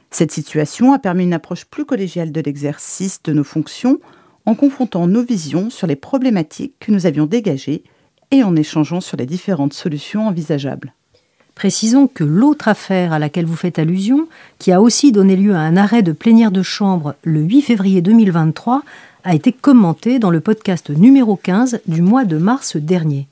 Cette 0.09 0.31
situation 0.31 0.93
a 0.93 0.99
permis 0.99 1.25
une 1.25 1.33
approche 1.33 1.65
plus 1.65 1.85
collégiale 1.85 2.31
de 2.31 2.41
l'exercice 2.41 3.21
de 3.23 3.33
nos 3.33 3.43
fonctions 3.43 3.99
en 4.45 4.55
confrontant 4.55 5.07
nos 5.07 5.23
visions 5.23 5.69
sur 5.69 5.87
les 5.87 5.95
problématiques 5.95 6.75
que 6.79 6.91
nous 6.91 7.05
avions 7.05 7.25
dégagées 7.25 7.83
et 8.31 8.43
en 8.43 8.55
échangeant 8.55 9.01
sur 9.01 9.17
les 9.17 9.25
différentes 9.25 9.73
solutions 9.73 10.27
envisageables. 10.27 10.93
Précisons 11.55 12.07
que 12.07 12.23
l'autre 12.23 12.67
affaire 12.67 13.13
à 13.13 13.19
laquelle 13.19 13.45
vous 13.45 13.55
faites 13.55 13.79
allusion, 13.79 14.27
qui 14.59 14.71
a 14.71 14.81
aussi 14.81 15.11
donné 15.11 15.35
lieu 15.37 15.55
à 15.55 15.59
un 15.59 15.77
arrêt 15.77 16.03
de 16.03 16.11
plénière 16.11 16.51
de 16.51 16.61
chambre 16.61 17.15
le 17.23 17.41
8 17.41 17.61
février 17.61 18.01
2023, 18.01 18.83
a 19.25 19.33
été 19.33 19.51
commentée 19.51 20.19
dans 20.19 20.29
le 20.29 20.39
podcast 20.39 20.91
numéro 20.91 21.35
15 21.35 21.81
du 21.87 22.03
mois 22.03 22.25
de 22.25 22.37
mars 22.37 22.77
dernier. 22.77 23.27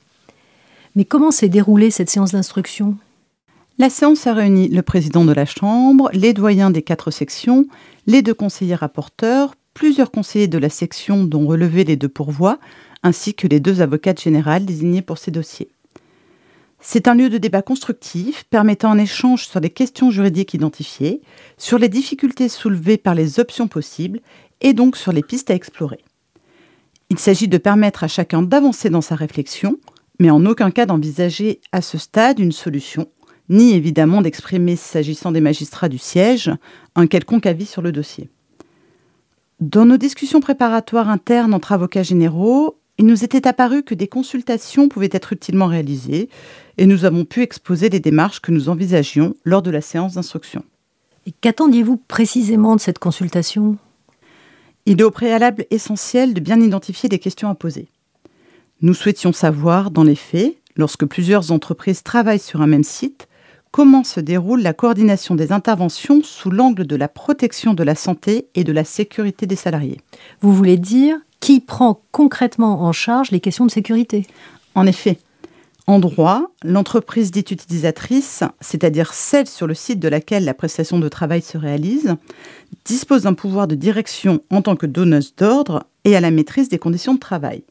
Mais 0.96 1.04
comment 1.04 1.30
s'est 1.30 1.48
déroulée 1.48 1.92
cette 1.92 2.10
séance 2.10 2.32
d'instruction? 2.32 2.96
La 3.78 3.88
séance 3.90 4.26
a 4.26 4.34
réuni 4.34 4.68
le 4.68 4.82
président 4.82 5.24
de 5.24 5.32
la 5.32 5.46
Chambre, 5.46 6.10
les 6.12 6.32
doyens 6.32 6.70
des 6.70 6.82
quatre 6.82 7.12
sections, 7.12 7.66
les 8.08 8.22
deux 8.22 8.34
conseillers 8.34 8.74
rapporteurs, 8.74 9.54
plusieurs 9.72 10.10
conseillers 10.10 10.48
de 10.48 10.58
la 10.58 10.68
section 10.68 11.22
dont 11.22 11.46
relevaient 11.46 11.84
les 11.84 11.96
deux 11.96 12.08
pourvois, 12.08 12.58
ainsi 13.04 13.34
que 13.34 13.46
les 13.46 13.60
deux 13.60 13.80
avocates 13.80 14.20
générales 14.20 14.64
désignées 14.64 15.02
pour 15.02 15.18
ces 15.18 15.30
dossiers. 15.30 15.68
C'est 16.86 17.08
un 17.08 17.14
lieu 17.14 17.30
de 17.30 17.38
débat 17.38 17.62
constructif 17.62 18.44
permettant 18.50 18.90
un 18.90 18.98
échange 18.98 19.46
sur 19.46 19.58
les 19.58 19.70
questions 19.70 20.10
juridiques 20.10 20.52
identifiées, 20.52 21.22
sur 21.56 21.78
les 21.78 21.88
difficultés 21.88 22.50
soulevées 22.50 22.98
par 22.98 23.14
les 23.14 23.40
options 23.40 23.68
possibles 23.68 24.20
et 24.60 24.72
donc 24.72 24.96
sur 24.96 25.12
les 25.12 25.22
pistes 25.22 25.50
à 25.50 25.54
explorer. 25.54 26.04
Il 27.10 27.18
s'agit 27.18 27.48
de 27.48 27.58
permettre 27.58 28.04
à 28.04 28.08
chacun 28.08 28.42
d'avancer 28.42 28.90
dans 28.90 29.00
sa 29.00 29.14
réflexion, 29.14 29.78
mais 30.18 30.30
en 30.30 30.44
aucun 30.46 30.70
cas 30.70 30.86
d'envisager 30.86 31.60
à 31.72 31.80
ce 31.80 31.98
stade 31.98 32.38
une 32.38 32.52
solution, 32.52 33.08
ni 33.48 33.74
évidemment 33.74 34.22
d'exprimer, 34.22 34.76
s'agissant 34.76 35.32
des 35.32 35.40
magistrats 35.40 35.88
du 35.88 35.98
siège, 35.98 36.50
un 36.94 37.06
quelconque 37.06 37.46
avis 37.46 37.66
sur 37.66 37.82
le 37.82 37.92
dossier. 37.92 38.30
Dans 39.60 39.84
nos 39.84 39.96
discussions 39.96 40.40
préparatoires 40.40 41.08
internes 41.08 41.54
entre 41.54 41.72
avocats 41.72 42.02
généraux, 42.02 42.78
il 42.98 43.06
nous 43.06 43.24
était 43.24 43.46
apparu 43.46 43.82
que 43.82 43.94
des 43.94 44.08
consultations 44.08 44.88
pouvaient 44.88 45.08
être 45.12 45.32
utilement 45.32 45.66
réalisées 45.66 46.28
et 46.78 46.86
nous 46.86 47.04
avons 47.04 47.24
pu 47.24 47.42
exposer 47.42 47.88
les 47.88 48.00
démarches 48.00 48.40
que 48.40 48.52
nous 48.52 48.68
envisagions 48.68 49.34
lors 49.44 49.62
de 49.62 49.70
la 49.70 49.80
séance 49.80 50.14
d'instruction. 50.14 50.64
Et 51.26 51.32
qu'attendiez-vous 51.32 51.96
précisément 51.96 52.76
de 52.76 52.80
cette 52.80 52.98
consultation? 52.98 53.76
Il 54.86 55.00
est 55.00 55.04
au 55.04 55.10
préalable 55.10 55.64
essentiel 55.70 56.34
de 56.34 56.40
bien 56.40 56.60
identifier 56.60 57.08
les 57.08 57.18
questions 57.18 57.48
à 57.48 57.54
poser. 57.54 57.88
Nous 58.82 58.92
souhaitions 58.92 59.32
savoir, 59.32 59.90
dans 59.90 60.04
les 60.04 60.14
faits, 60.14 60.56
lorsque 60.76 61.06
plusieurs 61.06 61.52
entreprises 61.52 62.02
travaillent 62.02 62.38
sur 62.38 62.60
un 62.60 62.66
même 62.66 62.84
site, 62.84 63.26
comment 63.70 64.04
se 64.04 64.20
déroule 64.20 64.60
la 64.60 64.74
coordination 64.74 65.34
des 65.36 65.52
interventions 65.52 66.22
sous 66.22 66.50
l'angle 66.50 66.86
de 66.86 66.96
la 66.96 67.08
protection 67.08 67.72
de 67.72 67.82
la 67.82 67.94
santé 67.94 68.48
et 68.54 68.62
de 68.62 68.72
la 68.72 68.84
sécurité 68.84 69.46
des 69.46 69.56
salariés. 69.56 70.00
Vous 70.42 70.52
voulez 70.52 70.76
dire 70.76 71.16
qui 71.40 71.60
prend 71.60 72.02
concrètement 72.12 72.82
en 72.82 72.92
charge 72.92 73.30
les 73.30 73.40
questions 73.40 73.66
de 73.66 73.70
sécurité? 73.70 74.26
En 74.74 74.86
effet, 74.86 75.18
en 75.86 75.98
droit, 75.98 76.50
l'entreprise 76.62 77.30
dite 77.30 77.50
utilisatrice, 77.50 78.42
c'est-à-dire 78.60 79.12
celle 79.12 79.46
sur 79.46 79.66
le 79.66 79.74
site 79.74 80.00
de 80.00 80.08
laquelle 80.08 80.44
la 80.44 80.54
prestation 80.54 80.98
de 80.98 81.08
travail 81.08 81.42
se 81.42 81.58
réalise, 81.58 82.16
dispose 82.86 83.22
d'un 83.22 83.34
pouvoir 83.34 83.68
de 83.68 83.74
direction 83.74 84.40
en 84.50 84.62
tant 84.62 84.76
que 84.76 84.86
donneuse 84.86 85.34
d'ordre 85.36 85.84
et 86.04 86.16
à 86.16 86.20
la 86.20 86.30
maîtrise 86.30 86.70
des 86.70 86.78
conditions 86.78 87.14
de 87.14 87.18
travail. 87.18 87.64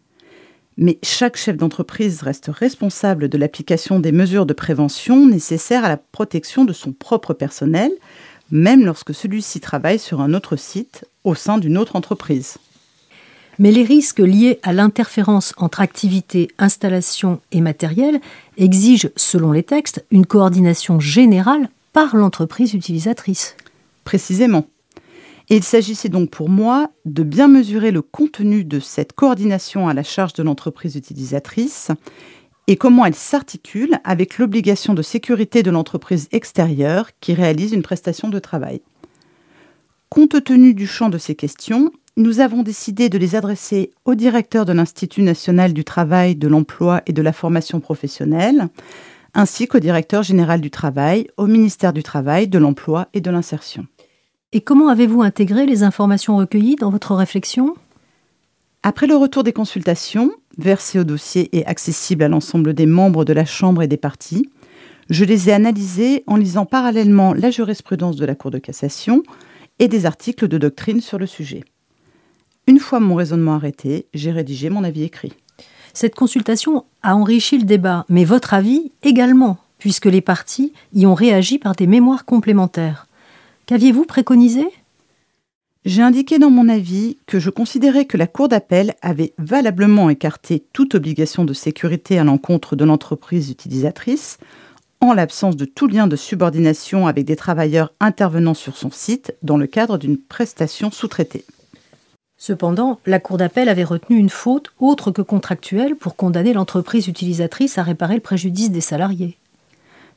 Mais 0.77 0.99
chaque 1.03 1.37
chef 1.37 1.57
d'entreprise 1.57 2.21
reste 2.21 2.49
responsable 2.49 3.29
de 3.29 3.37
l'application 3.37 3.99
des 3.99 4.11
mesures 4.11 4.45
de 4.45 4.53
prévention 4.53 5.27
nécessaires 5.27 5.85
à 5.85 5.89
la 5.89 5.97
protection 5.97 6.65
de 6.65 6.73
son 6.73 6.93
propre 6.93 7.33
personnel, 7.33 7.91
même 8.51 8.85
lorsque 8.85 9.13
celui-ci 9.13 9.59
travaille 9.59 9.99
sur 9.99 10.21
un 10.21 10.33
autre 10.33 10.55
site 10.55 11.05
au 11.23 11.35
sein 11.35 11.57
d'une 11.57 11.77
autre 11.77 11.95
entreprise. 11.95 12.57
Mais 13.63 13.71
les 13.71 13.83
risques 13.85 14.19
liés 14.19 14.59
à 14.61 14.73
l'interférence 14.73 15.53
entre 15.55 15.79
activité, 15.79 16.49
installation 16.57 17.39
et 17.53 17.61
matériel 17.61 18.19
exigent, 18.57 19.07
selon 19.15 19.53
les 19.53 19.63
textes, 19.63 20.05
une 20.11 20.25
coordination 20.25 20.99
générale 20.99 21.69
par 21.93 22.17
l'entreprise 22.17 22.73
utilisatrice. 22.73 23.55
Précisément. 24.03 24.65
Il 25.47 25.63
s'agissait 25.63 26.09
donc 26.09 26.29
pour 26.29 26.49
moi 26.49 26.89
de 27.05 27.23
bien 27.23 27.47
mesurer 27.47 27.91
le 27.91 28.01
contenu 28.01 28.65
de 28.65 28.81
cette 28.81 29.13
coordination 29.13 29.87
à 29.87 29.93
la 29.93 30.03
charge 30.03 30.33
de 30.33 30.43
l'entreprise 30.43 30.97
utilisatrice 30.97 31.89
et 32.67 32.75
comment 32.75 33.05
elle 33.05 33.15
s'articule 33.15 33.97
avec 34.03 34.39
l'obligation 34.39 34.93
de 34.93 35.01
sécurité 35.01 35.63
de 35.63 35.71
l'entreprise 35.71 36.27
extérieure 36.33 37.11
qui 37.21 37.33
réalise 37.33 37.71
une 37.71 37.81
prestation 37.81 38.27
de 38.27 38.39
travail. 38.39 38.81
Compte 40.09 40.43
tenu 40.43 40.73
du 40.73 40.85
champ 40.85 41.07
de 41.07 41.17
ces 41.17 41.33
questions, 41.33 41.93
nous 42.15 42.39
avons 42.39 42.61
décidé 42.61 43.09
de 43.09 43.17
les 43.17 43.35
adresser 43.35 43.91
au 44.05 44.13
directeur 44.13 44.65
de 44.65 44.73
l'Institut 44.73 45.23
national 45.23 45.73
du 45.73 45.83
travail, 45.83 46.35
de 46.35 46.47
l'emploi 46.47 47.01
et 47.07 47.13
de 47.13 47.21
la 47.21 47.33
formation 47.33 47.79
professionnelle, 47.79 48.67
ainsi 49.33 49.67
qu'au 49.67 49.79
directeur 49.79 50.21
général 50.21 50.61
du 50.61 50.69
travail, 50.69 51.27
au 51.37 51.47
ministère 51.47 51.91
du 51.91 52.03
Travail, 52.03 52.47
de 52.47 52.59
l'Emploi 52.59 53.07
et 53.13 53.21
de 53.21 53.31
l'Insertion. 53.31 53.87
Et 54.51 54.61
comment 54.61 54.89
avez-vous 54.89 55.23
intégré 55.23 55.65
les 55.65 55.81
informations 55.81 56.37
recueillies 56.37 56.75
dans 56.75 56.91
votre 56.91 57.15
réflexion? 57.15 57.73
Après 58.83 59.07
le 59.07 59.15
retour 59.15 59.43
des 59.43 59.53
consultations, 59.53 60.29
versées 60.59 60.99
au 60.99 61.03
dossier 61.03 61.49
et 61.57 61.65
accessibles 61.65 62.21
à 62.21 62.27
l'ensemble 62.27 62.75
des 62.75 62.85
membres 62.85 63.25
de 63.25 63.33
la 63.33 63.45
Chambre 63.45 63.81
et 63.81 63.87
des 63.87 63.97
parties, 63.97 64.47
je 65.09 65.25
les 65.25 65.49
ai 65.49 65.53
analysées 65.53 66.23
en 66.27 66.35
lisant 66.35 66.67
parallèlement 66.67 67.33
la 67.33 67.49
jurisprudence 67.49 68.17
de 68.17 68.25
la 68.25 68.35
Cour 68.35 68.51
de 68.51 68.59
cassation 68.59 69.23
et 69.79 69.87
des 69.87 70.05
articles 70.05 70.47
de 70.47 70.59
doctrine 70.59 71.01
sur 71.01 71.17
le 71.17 71.25
sujet. 71.25 71.63
Une 72.65 72.79
fois 72.79 73.01
mon 73.01 73.15
raisonnement 73.15 73.55
arrêté, 73.55 74.05
j'ai 74.13 74.31
rédigé 74.31 74.69
mon 74.69 74.85
avis 74.85 75.03
écrit. 75.03 75.33
Cette 75.93 76.15
consultation 76.15 76.85
a 77.01 77.15
enrichi 77.15 77.57
le 77.57 77.65
débat, 77.65 78.05
mais 78.07 78.23
votre 78.23 78.53
avis 78.53 78.91
également, 79.03 79.57
puisque 79.79 80.05
les 80.05 80.21
parties 80.21 80.71
y 80.93 81.05
ont 81.05 81.13
réagi 81.13 81.59
par 81.59 81.75
des 81.75 81.87
mémoires 81.87 82.23
complémentaires. 82.23 83.07
Qu'aviez-vous 83.65 84.05
préconisé? 84.05 84.65
J'ai 85.83 86.01
indiqué 86.01 86.39
dans 86.39 86.49
mon 86.49 86.69
avis 86.69 87.17
que 87.27 87.37
je 87.37 87.49
considérais 87.49 88.05
que 88.05 88.15
la 88.15 88.27
Cour 88.27 88.47
d'appel 88.47 88.95
avait 89.01 89.33
valablement 89.37 90.09
écarté 90.09 90.63
toute 90.71 90.95
obligation 90.95 91.43
de 91.43 91.53
sécurité 91.53 92.17
à 92.17 92.23
l'encontre 92.23 92.77
de 92.77 92.85
l'entreprise 92.85 93.49
utilisatrice, 93.49 94.37
en 95.01 95.11
l'absence 95.11 95.57
de 95.57 95.65
tout 95.65 95.87
lien 95.87 96.07
de 96.07 96.15
subordination 96.15 97.07
avec 97.07 97.25
des 97.25 97.35
travailleurs 97.35 97.91
intervenant 97.99 98.53
sur 98.53 98.77
son 98.77 98.89
site 98.89 99.35
dans 99.43 99.57
le 99.57 99.67
cadre 99.67 99.97
d'une 99.97 100.17
prestation 100.17 100.91
sous-traitée. 100.91 101.43
Cependant, 102.45 102.99
la 103.05 103.21
Cour 103.21 103.37
d'appel 103.37 103.69
avait 103.69 103.85
retenu 103.85 104.17
une 104.17 104.29
faute 104.29 104.73
autre 104.77 105.11
que 105.11 105.21
contractuelle 105.21 105.95
pour 105.95 106.17
condamner 106.17 106.51
l'entreprise 106.51 107.07
utilisatrice 107.07 107.77
à 107.77 107.83
réparer 107.83 108.15
le 108.15 108.19
préjudice 108.19 108.69
des 108.69 108.81
salariés. 108.81 109.37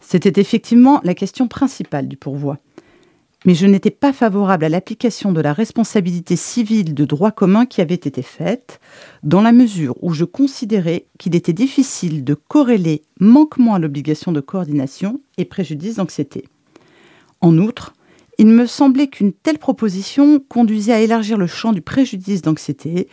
C'était 0.01 0.41
effectivement 0.41 1.01
la 1.05 1.15
question 1.15 1.47
principale 1.47 2.09
du 2.09 2.17
pourvoi. 2.17 2.59
Mais 3.45 3.55
je 3.55 3.65
n'étais 3.65 3.93
pas 3.93 4.13
favorable 4.13 4.65
à 4.65 4.69
l'application 4.69 5.31
de 5.31 5.41
la 5.41 5.53
responsabilité 5.53 6.35
civile 6.35 6.95
de 6.95 7.05
droit 7.05 7.31
commun 7.31 7.65
qui 7.65 7.81
avait 7.81 7.95
été 7.95 8.23
faite, 8.23 8.81
dans 9.23 9.41
la 9.41 9.53
mesure 9.53 9.95
où 10.03 10.13
je 10.13 10.25
considérais 10.25 11.07
qu'il 11.19 11.37
était 11.37 11.53
difficile 11.53 12.25
de 12.25 12.35
corréler 12.35 13.03
manquement 13.21 13.75
à 13.75 13.79
l'obligation 13.79 14.33
de 14.33 14.41
coordination 14.41 15.21
et 15.39 15.45
préjudice 15.45 15.95
d'anxiété. 15.95 16.49
En 17.41 17.57
outre, 17.59 17.95
il 18.39 18.49
me 18.49 18.67
semblait 18.67 19.09
qu'une 19.09 19.33
telle 19.33 19.59
proposition 19.59 20.41
conduisait 20.41 20.93
à 20.93 21.01
élargir 21.01 21.39
le 21.39 21.47
champ 21.47 21.73
du 21.73 21.81
préjudice 21.81 22.43
d'anxiété 22.43 23.09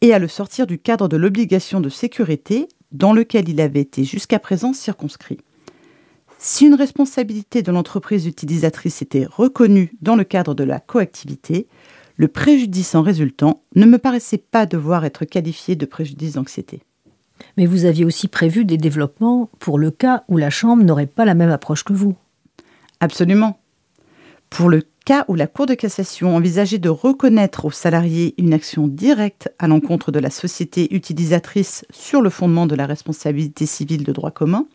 et 0.00 0.12
à 0.12 0.18
le 0.18 0.28
sortir 0.28 0.66
du 0.66 0.78
cadre 0.78 1.08
de 1.08 1.16
l'obligation 1.16 1.80
de 1.80 1.88
sécurité 1.88 2.68
dans 2.92 3.12
lequel 3.12 3.48
il 3.48 3.60
avait 3.60 3.80
été 3.80 4.04
jusqu'à 4.04 4.38
présent 4.38 4.72
circonscrit. 4.72 5.38
Si 6.38 6.66
une 6.66 6.74
responsabilité 6.74 7.62
de 7.62 7.72
l'entreprise 7.72 8.26
utilisatrice 8.26 9.02
était 9.02 9.26
reconnue 9.26 9.96
dans 10.02 10.14
le 10.14 10.24
cadre 10.24 10.54
de 10.54 10.64
la 10.64 10.78
coactivité, 10.78 11.66
le 12.16 12.28
préjudice 12.28 12.94
en 12.94 13.02
résultant 13.02 13.62
ne 13.74 13.86
me 13.86 13.98
paraissait 13.98 14.38
pas 14.38 14.66
devoir 14.66 15.04
être 15.04 15.24
qualifié 15.24 15.76
de 15.76 15.86
préjudice 15.86 16.34
d'anxiété. 16.34 16.82
Mais 17.56 17.66
vous 17.66 17.84
aviez 17.84 18.04
aussi 18.04 18.28
prévu 18.28 18.64
des 18.64 18.76
développements 18.76 19.50
pour 19.58 19.78
le 19.78 19.90
cas 19.90 20.24
où 20.28 20.36
la 20.36 20.50
Chambre 20.50 20.84
n'aurait 20.84 21.06
pas 21.06 21.24
la 21.24 21.34
même 21.34 21.50
approche 21.50 21.84
que 21.84 21.92
vous. 21.92 22.14
Absolument. 23.00 23.58
Pour 24.50 24.68
le 24.68 24.82
cas 25.04 25.24
où 25.28 25.34
la 25.34 25.46
Cour 25.46 25.66
de 25.66 25.74
cassation 25.74 26.36
envisageait 26.36 26.78
de 26.78 26.88
reconnaître 26.88 27.64
aux 27.64 27.70
salariés 27.70 28.34
une 28.38 28.52
action 28.52 28.88
directe 28.88 29.50
à 29.58 29.68
l'encontre 29.68 30.12
de 30.12 30.18
la 30.18 30.30
société 30.30 30.94
utilisatrice 30.94 31.84
sur 31.90 32.20
le 32.20 32.30
fondement 32.30 32.66
de 32.66 32.74
la 32.74 32.86
responsabilité 32.86 33.66
civile 33.66 34.04
de 34.04 34.12
droit 34.12 34.30
commun, 34.30 34.66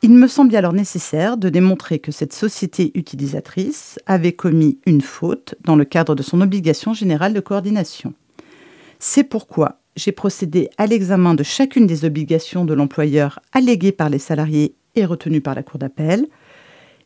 il 0.00 0.12
me 0.12 0.28
semble 0.28 0.54
alors 0.54 0.72
nécessaire 0.72 1.36
de 1.36 1.48
démontrer 1.48 1.98
que 1.98 2.12
cette 2.12 2.32
société 2.32 2.92
utilisatrice 2.94 3.98
avait 4.06 4.32
commis 4.32 4.78
une 4.86 5.00
faute 5.00 5.56
dans 5.64 5.74
le 5.74 5.84
cadre 5.84 6.14
de 6.14 6.22
son 6.22 6.40
obligation 6.40 6.94
générale 6.94 7.34
de 7.34 7.40
coordination. 7.40 8.14
C'est 9.00 9.24
pourquoi 9.24 9.80
j'ai 9.96 10.12
procédé 10.12 10.70
à 10.78 10.86
l'examen 10.86 11.34
de 11.34 11.42
chacune 11.42 11.88
des 11.88 12.04
obligations 12.04 12.64
de 12.64 12.74
l'employeur 12.74 13.40
alléguées 13.52 13.90
par 13.90 14.08
les 14.08 14.20
salariés 14.20 14.76
et 14.94 15.04
retenues 15.04 15.40
par 15.40 15.56
la 15.56 15.64
Cour 15.64 15.80
d'appel. 15.80 16.26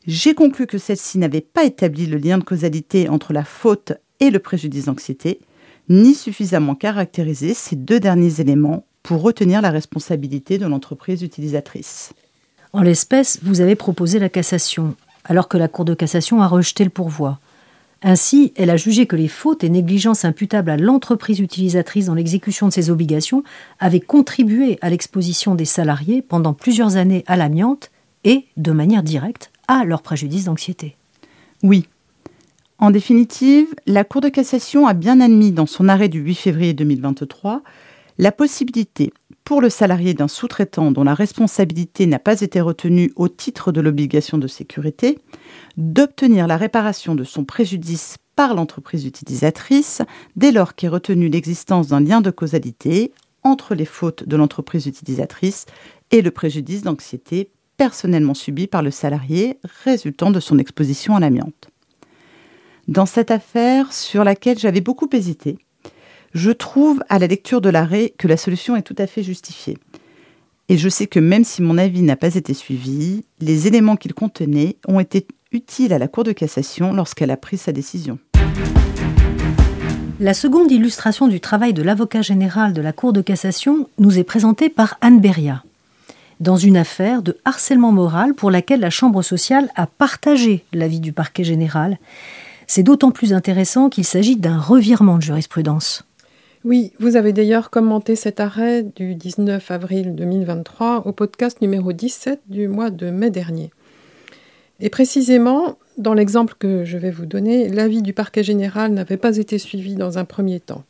J'ai 0.05 0.33
conclu 0.33 0.67
que 0.67 0.77
celle-ci 0.77 1.17
n'avait 1.17 1.41
pas 1.41 1.63
établi 1.63 2.05
le 2.07 2.17
lien 2.17 2.37
de 2.37 2.43
causalité 2.43 3.07
entre 3.07 3.31
la 3.31 3.45
faute 3.45 3.93
et 4.19 4.31
le 4.31 4.39
préjudice 4.39 4.85
d'anxiété, 4.85 5.39
ni 5.87 6.13
suffisamment 6.13 6.75
caractérisé 6.75 7.53
ces 7.53 7.75
deux 7.75 7.99
derniers 7.99 8.41
éléments 8.41 8.85
pour 9.01 9.21
retenir 9.21 9.61
la 9.61 9.69
responsabilité 9.69 10.57
de 10.57 10.65
l'entreprise 10.65 11.23
utilisatrice. 11.23 12.13
En 12.73 12.81
l'espèce, 12.81 13.39
vous 13.43 13.61
avez 13.61 13.75
proposé 13.75 14.19
la 14.19 14.29
cassation, 14.29 14.95
alors 15.23 15.47
que 15.47 15.57
la 15.57 15.67
Cour 15.67 15.85
de 15.85 15.93
cassation 15.93 16.41
a 16.41 16.47
rejeté 16.47 16.83
le 16.83 16.89
pourvoi. 16.89 17.39
Ainsi, 18.01 18.51
elle 18.57 18.69
a 18.69 18.77
jugé 18.77 19.05
que 19.05 19.15
les 19.15 19.29
fautes 19.29 19.63
et 19.63 19.69
négligences 19.69 20.25
imputables 20.25 20.69
à 20.69 20.75
l'entreprise 20.75 21.39
utilisatrice 21.39 22.07
dans 22.07 22.13
l'exécution 22.13 22.67
de 22.67 22.73
ses 22.73 22.89
obligations 22.89 23.43
avaient 23.79 24.01
contribué 24.01 24.77
à 24.81 24.89
l'exposition 24.89 25.55
des 25.55 25.63
salariés 25.63 26.21
pendant 26.21 26.53
plusieurs 26.53 26.97
années 26.97 27.23
à 27.27 27.37
l'amiante 27.37 27.91
et, 28.25 28.47
de 28.57 28.73
manière 28.73 29.03
directe, 29.03 29.52
à 29.67 29.83
leur 29.85 30.01
préjudice 30.01 30.45
d'anxiété. 30.45 30.95
Oui. 31.61 31.87
En 32.79 32.91
définitive, 32.91 33.67
la 33.85 34.03
Cour 34.03 34.21
de 34.21 34.29
cassation 34.29 34.87
a 34.87 34.93
bien 34.93 35.21
admis 35.21 35.51
dans 35.51 35.65
son 35.65 35.87
arrêt 35.87 36.09
du 36.09 36.19
8 36.19 36.35
février 36.35 36.73
2023 36.73 37.61
la 38.19 38.31
possibilité 38.31 39.11
pour 39.43 39.61
le 39.61 39.69
salarié 39.69 40.13
d'un 40.13 40.27
sous-traitant 40.27 40.91
dont 40.91 41.03
la 41.03 41.13
responsabilité 41.13 42.05
n'a 42.05 42.19
pas 42.19 42.41
été 42.41 42.61
retenue 42.61 43.11
au 43.15 43.27
titre 43.27 43.71
de 43.71 43.81
l'obligation 43.81 44.37
de 44.37 44.47
sécurité 44.47 45.19
d'obtenir 45.77 46.47
la 46.47 46.57
réparation 46.57 47.15
de 47.15 47.23
son 47.23 47.43
préjudice 47.43 48.17
par 48.35 48.53
l'entreprise 48.53 49.05
utilisatrice 49.05 50.01
dès 50.35 50.51
lors 50.51 50.75
qu'est 50.75 50.87
retenue 50.87 51.29
l'existence 51.29 51.87
d'un 51.87 51.99
lien 51.99 52.21
de 52.21 52.31
causalité 52.31 53.11
entre 53.43 53.75
les 53.75 53.85
fautes 53.85 54.27
de 54.27 54.35
l'entreprise 54.37 54.85
utilisatrice 54.87 55.65
et 56.11 56.21
le 56.21 56.31
préjudice 56.31 56.83
d'anxiété 56.83 57.49
personnellement 57.77 58.33
subi 58.33 58.67
par 58.67 58.81
le 58.81 58.91
salarié 58.91 59.57
résultant 59.85 60.31
de 60.31 60.39
son 60.39 60.57
exposition 60.57 61.15
à 61.15 61.19
l'amiante. 61.19 61.69
Dans 62.87 63.05
cette 63.05 63.31
affaire 63.31 63.93
sur 63.93 64.23
laquelle 64.23 64.59
j'avais 64.59 64.81
beaucoup 64.81 65.09
hésité, 65.13 65.57
je 66.33 66.51
trouve 66.51 67.03
à 67.09 67.19
la 67.19 67.27
lecture 67.27 67.61
de 67.61 67.69
l'arrêt 67.69 68.13
que 68.17 68.27
la 68.27 68.37
solution 68.37 68.75
est 68.75 68.81
tout 68.81 68.95
à 68.97 69.07
fait 69.07 69.23
justifiée. 69.23 69.77
Et 70.69 70.77
je 70.77 70.89
sais 70.89 71.07
que 71.07 71.19
même 71.19 71.43
si 71.43 71.61
mon 71.61 71.77
avis 71.77 72.01
n'a 72.01 72.15
pas 72.15 72.35
été 72.35 72.53
suivi, 72.53 73.25
les 73.39 73.67
éléments 73.67 73.95
qu'il 73.95 74.13
contenait 74.13 74.77
ont 74.87 74.99
été 74.99 75.27
utiles 75.51 75.93
à 75.93 75.99
la 75.99 76.07
Cour 76.07 76.23
de 76.23 76.31
cassation 76.31 76.93
lorsqu'elle 76.93 77.31
a 77.31 77.37
pris 77.37 77.57
sa 77.57 77.71
décision. 77.71 78.17
La 80.19 80.33
seconde 80.33 80.71
illustration 80.71 81.27
du 81.27 81.39
travail 81.39 81.73
de 81.73 81.83
l'avocat 81.83 82.21
général 82.21 82.73
de 82.73 82.81
la 82.81 82.93
Cour 82.93 83.13
de 83.13 83.21
cassation 83.21 83.89
nous 83.97 84.17
est 84.17 84.23
présentée 84.23 84.69
par 84.69 84.97
Anne 85.01 85.19
Beria, 85.19 85.63
dans 86.39 86.57
une 86.57 86.77
affaire 86.77 87.21
de 87.21 87.37
harcèlement 87.45 87.91
moral 87.91 88.33
pour 88.33 88.51
laquelle 88.51 88.79
la 88.79 88.89
Chambre 88.89 89.21
sociale 89.21 89.69
a 89.75 89.87
partagé 89.87 90.63
l'avis 90.73 90.99
du 90.99 91.13
parquet 91.13 91.43
général. 91.43 91.97
C'est 92.67 92.83
d'autant 92.83 93.11
plus 93.11 93.33
intéressant 93.33 93.89
qu'il 93.89 94.05
s'agit 94.05 94.35
d'un 94.35 94.59
revirement 94.59 95.17
de 95.17 95.21
jurisprudence. 95.21 96.03
Oui, 96.63 96.93
vous 96.99 97.17
avez 97.17 97.33
d'ailleurs 97.33 97.69
commenté 97.69 98.15
cet 98.15 98.39
arrêt 98.39 98.83
du 98.83 99.15
19 99.15 99.69
avril 99.69 100.15
2023 100.15 101.05
au 101.05 101.11
podcast 101.11 101.61
numéro 101.61 101.91
17 101.91 102.41
du 102.47 102.69
mois 102.69 102.89
de 102.89 103.09
mai 103.09 103.29
dernier. 103.29 103.71
Et 104.79 104.89
précisément, 104.89 105.77
dans 105.97 106.13
l'exemple 106.13 106.55
que 106.57 106.85
je 106.85 106.97
vais 106.97 107.11
vous 107.11 107.25
donner, 107.25 107.67
l'avis 107.67 108.01
du 108.01 108.13
parquet 108.13 108.43
général 108.43 108.93
n'avait 108.93 109.17
pas 109.17 109.37
été 109.37 109.57
suivi 109.57 109.95
dans 109.95 110.17
un 110.17 110.25
premier 110.25 110.59
temps. 110.59 110.83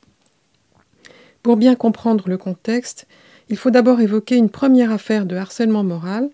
Pour 1.42 1.58
bien 1.58 1.76
comprendre 1.76 2.30
le 2.30 2.38
contexte, 2.38 3.08
il 3.50 3.58
faut 3.58 3.72
d'abord 3.72 4.02
évoquer 4.02 4.36
une 4.36 4.50
première 4.50 4.92
affaire 4.92 5.26
de 5.26 5.36
harcèlement 5.36 5.84
moral 5.84 6.30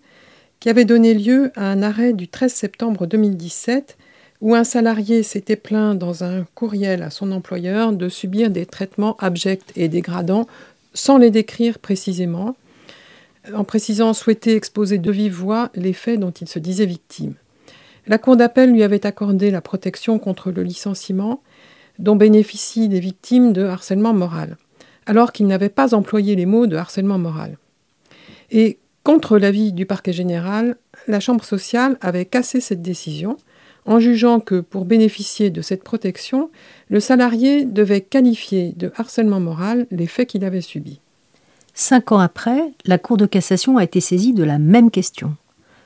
qui 0.60 0.68
avait 0.68 0.84
donné 0.84 1.14
lieu 1.14 1.50
à 1.56 1.70
un 1.70 1.82
arrêt 1.82 2.12
du 2.12 2.28
13 2.28 2.52
septembre 2.52 3.06
2017 3.06 3.96
où 4.40 4.54
un 4.54 4.64
salarié 4.64 5.22
s'était 5.22 5.56
plaint 5.56 5.98
dans 5.98 6.24
un 6.24 6.46
courriel 6.54 7.02
à 7.02 7.10
son 7.10 7.32
employeur 7.32 7.92
de 7.92 8.08
subir 8.08 8.50
des 8.50 8.66
traitements 8.66 9.16
abjects 9.18 9.72
et 9.76 9.88
dégradants 9.88 10.46
sans 10.94 11.18
les 11.18 11.30
décrire 11.30 11.78
précisément, 11.78 12.56
en 13.54 13.64
précisant 13.64 14.12
souhaiter 14.12 14.56
exposer 14.56 14.98
de 14.98 15.10
vive 15.10 15.34
voix 15.34 15.70
les 15.74 15.92
faits 15.92 16.18
dont 16.18 16.30
il 16.30 16.48
se 16.48 16.58
disait 16.58 16.86
victime. 16.86 17.34
La 18.06 18.18
Cour 18.18 18.36
d'appel 18.36 18.72
lui 18.72 18.82
avait 18.82 19.06
accordé 19.06 19.50
la 19.50 19.60
protection 19.60 20.18
contre 20.18 20.50
le 20.50 20.62
licenciement 20.62 21.42
dont 21.98 22.16
bénéficient 22.16 22.88
les 22.88 23.00
victimes 23.00 23.52
de 23.52 23.64
harcèlement 23.64 24.14
moral, 24.14 24.56
alors 25.10 25.32
qu'il 25.32 25.48
n'avait 25.48 25.70
pas 25.70 25.92
employé 25.92 26.36
les 26.36 26.46
mots 26.46 26.68
de 26.68 26.76
harcèlement 26.76 27.18
moral. 27.18 27.58
Et 28.52 28.78
contre 29.02 29.38
l'avis 29.38 29.72
du 29.72 29.84
parquet 29.84 30.12
général, 30.12 30.76
la 31.08 31.18
Chambre 31.18 31.42
sociale 31.44 31.98
avait 32.00 32.26
cassé 32.26 32.60
cette 32.60 32.80
décision 32.80 33.36
en 33.86 33.98
jugeant 33.98 34.38
que 34.38 34.60
pour 34.60 34.84
bénéficier 34.84 35.50
de 35.50 35.62
cette 35.62 35.82
protection, 35.82 36.48
le 36.90 37.00
salarié 37.00 37.64
devait 37.64 38.02
qualifier 38.02 38.72
de 38.76 38.92
harcèlement 38.96 39.40
moral 39.40 39.88
les 39.90 40.06
faits 40.06 40.28
qu'il 40.28 40.44
avait 40.44 40.60
subis. 40.60 41.00
Cinq 41.74 42.12
ans 42.12 42.20
après, 42.20 42.72
la 42.84 42.98
Cour 42.98 43.16
de 43.16 43.26
cassation 43.26 43.78
a 43.78 43.82
été 43.82 44.00
saisie 44.00 44.32
de 44.32 44.44
la 44.44 44.60
même 44.60 44.92
question. 44.92 45.34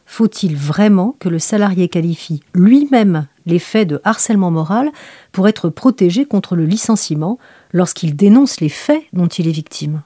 Faut-il 0.04 0.54
vraiment 0.54 1.16
que 1.18 1.30
le 1.30 1.38
salarié 1.38 1.88
qualifie 1.88 2.42
lui-même 2.52 3.26
les 3.46 3.59
faits 3.59 3.88
de 3.88 4.00
harcèlement 4.04 4.50
moral 4.50 4.90
pour 5.33 5.48
être 5.48 5.68
protégé 5.68 6.24
contre 6.24 6.57
le 6.57 6.64
licenciement 6.64 7.38
lorsqu'il 7.72 8.16
dénonce 8.16 8.61
les 8.61 8.68
faits 8.68 9.02
dont 9.12 9.26
il 9.26 9.48
est 9.48 9.52
victime 9.52 10.02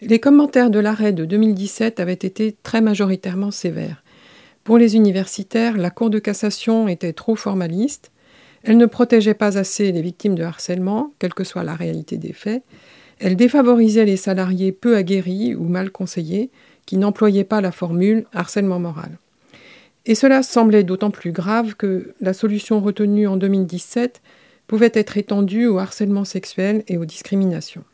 Les 0.00 0.20
commentaires 0.20 0.70
de 0.70 0.78
l'arrêt 0.78 1.12
de 1.12 1.24
2017 1.24 2.00
avaient 2.00 2.12
été 2.12 2.56
très 2.62 2.80
majoritairement 2.80 3.50
sévères. 3.50 4.02
Pour 4.64 4.78
les 4.78 4.96
universitaires, 4.96 5.76
la 5.76 5.90
Cour 5.90 6.10
de 6.10 6.18
cassation 6.18 6.88
était 6.88 7.12
trop 7.12 7.36
formaliste. 7.36 8.10
Elle 8.62 8.78
ne 8.78 8.86
protégeait 8.86 9.34
pas 9.34 9.58
assez 9.58 9.92
les 9.92 10.00
victimes 10.00 10.34
de 10.34 10.42
harcèlement, 10.42 11.12
quelle 11.18 11.34
que 11.34 11.44
soit 11.44 11.64
la 11.64 11.74
réalité 11.74 12.16
des 12.16 12.32
faits. 12.32 12.62
Elle 13.18 13.36
défavorisait 13.36 14.06
les 14.06 14.16
salariés 14.16 14.72
peu 14.72 14.96
aguerris 14.96 15.54
ou 15.54 15.68
mal 15.68 15.90
conseillés 15.90 16.50
qui 16.86 16.96
n'employaient 16.96 17.44
pas 17.44 17.60
la 17.60 17.72
formule 17.72 18.26
harcèlement 18.32 18.78
moral. 18.78 19.18
Et 20.06 20.14
cela 20.14 20.42
semblait 20.42 20.84
d'autant 20.84 21.10
plus 21.10 21.32
grave 21.32 21.74
que 21.76 22.14
la 22.20 22.34
solution 22.34 22.80
retenue 22.80 23.26
en 23.26 23.36
2017 23.36 24.20
pouvait 24.66 24.92
être 24.94 25.16
étendue 25.16 25.66
au 25.66 25.78
harcèlement 25.78 26.24
sexuel 26.24 26.84
et 26.88 26.96
aux 26.96 27.04
discriminations. 27.04 27.84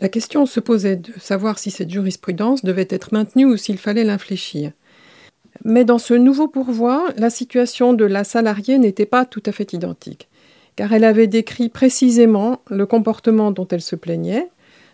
La 0.00 0.08
question 0.08 0.46
se 0.46 0.60
posait 0.60 0.96
de 0.96 1.12
savoir 1.18 1.58
si 1.58 1.70
cette 1.70 1.90
jurisprudence 1.90 2.64
devait 2.64 2.88
être 2.90 3.12
maintenue 3.12 3.44
ou 3.44 3.56
s'il 3.56 3.78
fallait 3.78 4.04
l'infléchir. 4.04 4.72
Mais 5.64 5.84
dans 5.84 5.98
ce 5.98 6.14
nouveau 6.14 6.48
pourvoi, 6.48 7.12
la 7.16 7.30
situation 7.30 7.92
de 7.92 8.04
la 8.04 8.24
salariée 8.24 8.78
n'était 8.78 9.06
pas 9.06 9.24
tout 9.24 9.42
à 9.46 9.52
fait 9.52 9.72
identique, 9.72 10.28
car 10.74 10.92
elle 10.92 11.04
avait 11.04 11.28
décrit 11.28 11.68
précisément 11.68 12.60
le 12.68 12.86
comportement 12.86 13.52
dont 13.52 13.68
elle 13.68 13.80
se 13.80 13.94
plaignait, 13.94 14.48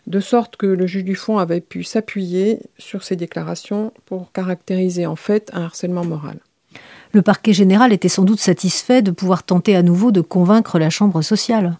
de 0.06 0.20
sorte 0.20 0.56
que 0.56 0.66
le 0.66 0.86
juge 0.86 1.04
du 1.04 1.14
fond 1.14 1.38
avait 1.38 1.60
pu 1.60 1.84
s'appuyer 1.84 2.60
sur 2.78 3.02
ces 3.04 3.16
déclarations 3.16 3.92
pour 4.06 4.32
caractériser 4.32 5.06
en 5.06 5.16
fait 5.16 5.50
un 5.52 5.62
harcèlement 5.62 6.04
moral. 6.04 6.38
Le 7.12 7.22
parquet 7.22 7.52
général 7.52 7.92
était 7.92 8.08
sans 8.08 8.24
doute 8.24 8.40
satisfait 8.40 9.02
de 9.02 9.10
pouvoir 9.10 9.42
tenter 9.42 9.74
à 9.74 9.82
nouveau 9.82 10.12
de 10.12 10.20
convaincre 10.20 10.78
la 10.78 10.90
Chambre 10.90 11.22
sociale. 11.22 11.76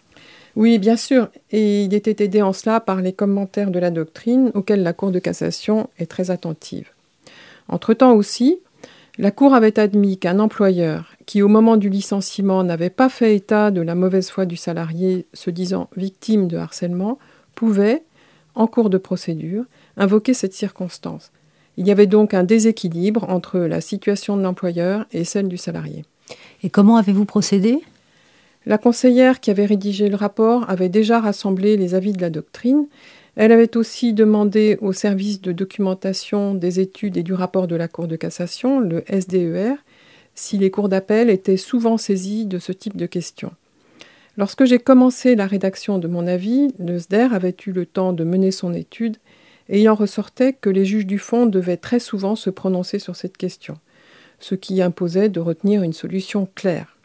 Oui, 0.57 0.79
bien 0.79 0.97
sûr, 0.97 1.29
et 1.51 1.83
il 1.83 1.93
était 1.93 2.23
aidé 2.23 2.41
en 2.41 2.51
cela 2.51 2.81
par 2.81 3.01
les 3.01 3.13
commentaires 3.13 3.71
de 3.71 3.79
la 3.79 3.89
doctrine 3.89 4.51
auxquels 4.53 4.83
la 4.83 4.91
Cour 4.91 5.11
de 5.11 5.19
cassation 5.19 5.89
est 5.97 6.11
très 6.11 6.29
attentive. 6.29 6.89
Entre-temps 7.69 8.13
aussi, 8.13 8.59
la 9.17 9.31
Cour 9.31 9.53
avait 9.53 9.79
admis 9.79 10.17
qu'un 10.17 10.39
employeur 10.39 11.15
qui, 11.25 11.41
au 11.41 11.47
moment 11.47 11.77
du 11.77 11.89
licenciement, 11.89 12.63
n'avait 12.65 12.89
pas 12.89 13.07
fait 13.07 13.35
état 13.35 13.71
de 13.71 13.79
la 13.79 13.95
mauvaise 13.95 14.29
foi 14.29 14.45
du 14.45 14.57
salarié 14.57 15.25
se 15.33 15.49
disant 15.49 15.89
victime 15.95 16.49
de 16.49 16.57
harcèlement, 16.57 17.17
pouvait, 17.55 18.03
en 18.55 18.67
cours 18.67 18.89
de 18.89 18.97
procédure, 18.97 19.65
invoquer 19.97 20.33
cette 20.33 20.53
circonstance. 20.53 21.31
Il 21.77 21.87
y 21.87 21.91
avait 21.91 22.07
donc 22.07 22.33
un 22.33 22.43
déséquilibre 22.43 23.29
entre 23.29 23.59
la 23.59 23.81
situation 23.81 24.37
de 24.37 24.43
l'employeur 24.43 25.05
et 25.11 25.23
celle 25.23 25.47
du 25.47 25.57
salarié. 25.57 26.05
Et 26.63 26.69
comment 26.69 26.97
avez-vous 26.97 27.25
procédé? 27.25 27.79
La 28.65 28.77
conseillère 28.77 29.39
qui 29.39 29.49
avait 29.49 29.65
rédigé 29.65 30.09
le 30.09 30.15
rapport 30.15 30.69
avait 30.69 30.89
déjà 30.89 31.19
rassemblé 31.19 31.77
les 31.77 31.95
avis 31.95 32.13
de 32.13 32.21
la 32.21 32.29
doctrine 32.29 32.85
elle 33.35 33.51
avait 33.51 33.77
aussi 33.77 34.13
demandé 34.13 34.77
au 34.81 34.91
service 34.93 35.41
de 35.41 35.51
documentation 35.51 36.53
des 36.53 36.79
études 36.79 37.17
et 37.17 37.23
du 37.23 37.33
rapport 37.33 37.67
de 37.67 37.75
la 37.75 37.87
Cour 37.87 38.07
de 38.07 38.17
cassation, 38.17 38.79
le 38.79 39.03
SDER, 39.07 39.75
si 40.35 40.57
les 40.57 40.71
cours 40.71 40.89
d'appel 40.89 41.29
étaient 41.29 41.57
souvent 41.57 41.97
saisis 41.97 42.45
de 42.45 42.59
ce 42.59 42.71
type 42.71 42.97
de 42.97 43.05
questions. 43.05 43.53
Lorsque 44.37 44.65
j'ai 44.65 44.79
commencé 44.79 45.35
la 45.35 45.45
rédaction 45.45 45.97
de 45.97 46.07
mon 46.07 46.25
avis, 46.25 46.73
le 46.79 46.97
SDER 46.97 47.33
avait 47.33 47.55
eu 47.65 47.71
le 47.71 47.85
temps 47.85 48.13
de 48.13 48.23
mener 48.23 48.51
son 48.51 48.73
étude 48.73 49.17
et 49.67 49.81
il 49.81 49.89
en 49.89 49.95
ressortait 49.95 50.53
que 50.53 50.69
les 50.69 50.85
juges 50.85 51.05
du 51.05 51.19
fond 51.19 51.45
devaient 51.45 51.77
très 51.77 51.99
souvent 51.99 52.35
se 52.35 52.49
prononcer 52.49 52.99
sur 52.99 53.15
cette 53.15 53.37
question, 53.37 53.77
ce 54.39 54.55
qui 54.55 54.81
imposait 54.81 55.29
de 55.29 55.39
retenir 55.39 55.83
une 55.83 55.93
solution 55.93 56.47
claire. 56.55 56.97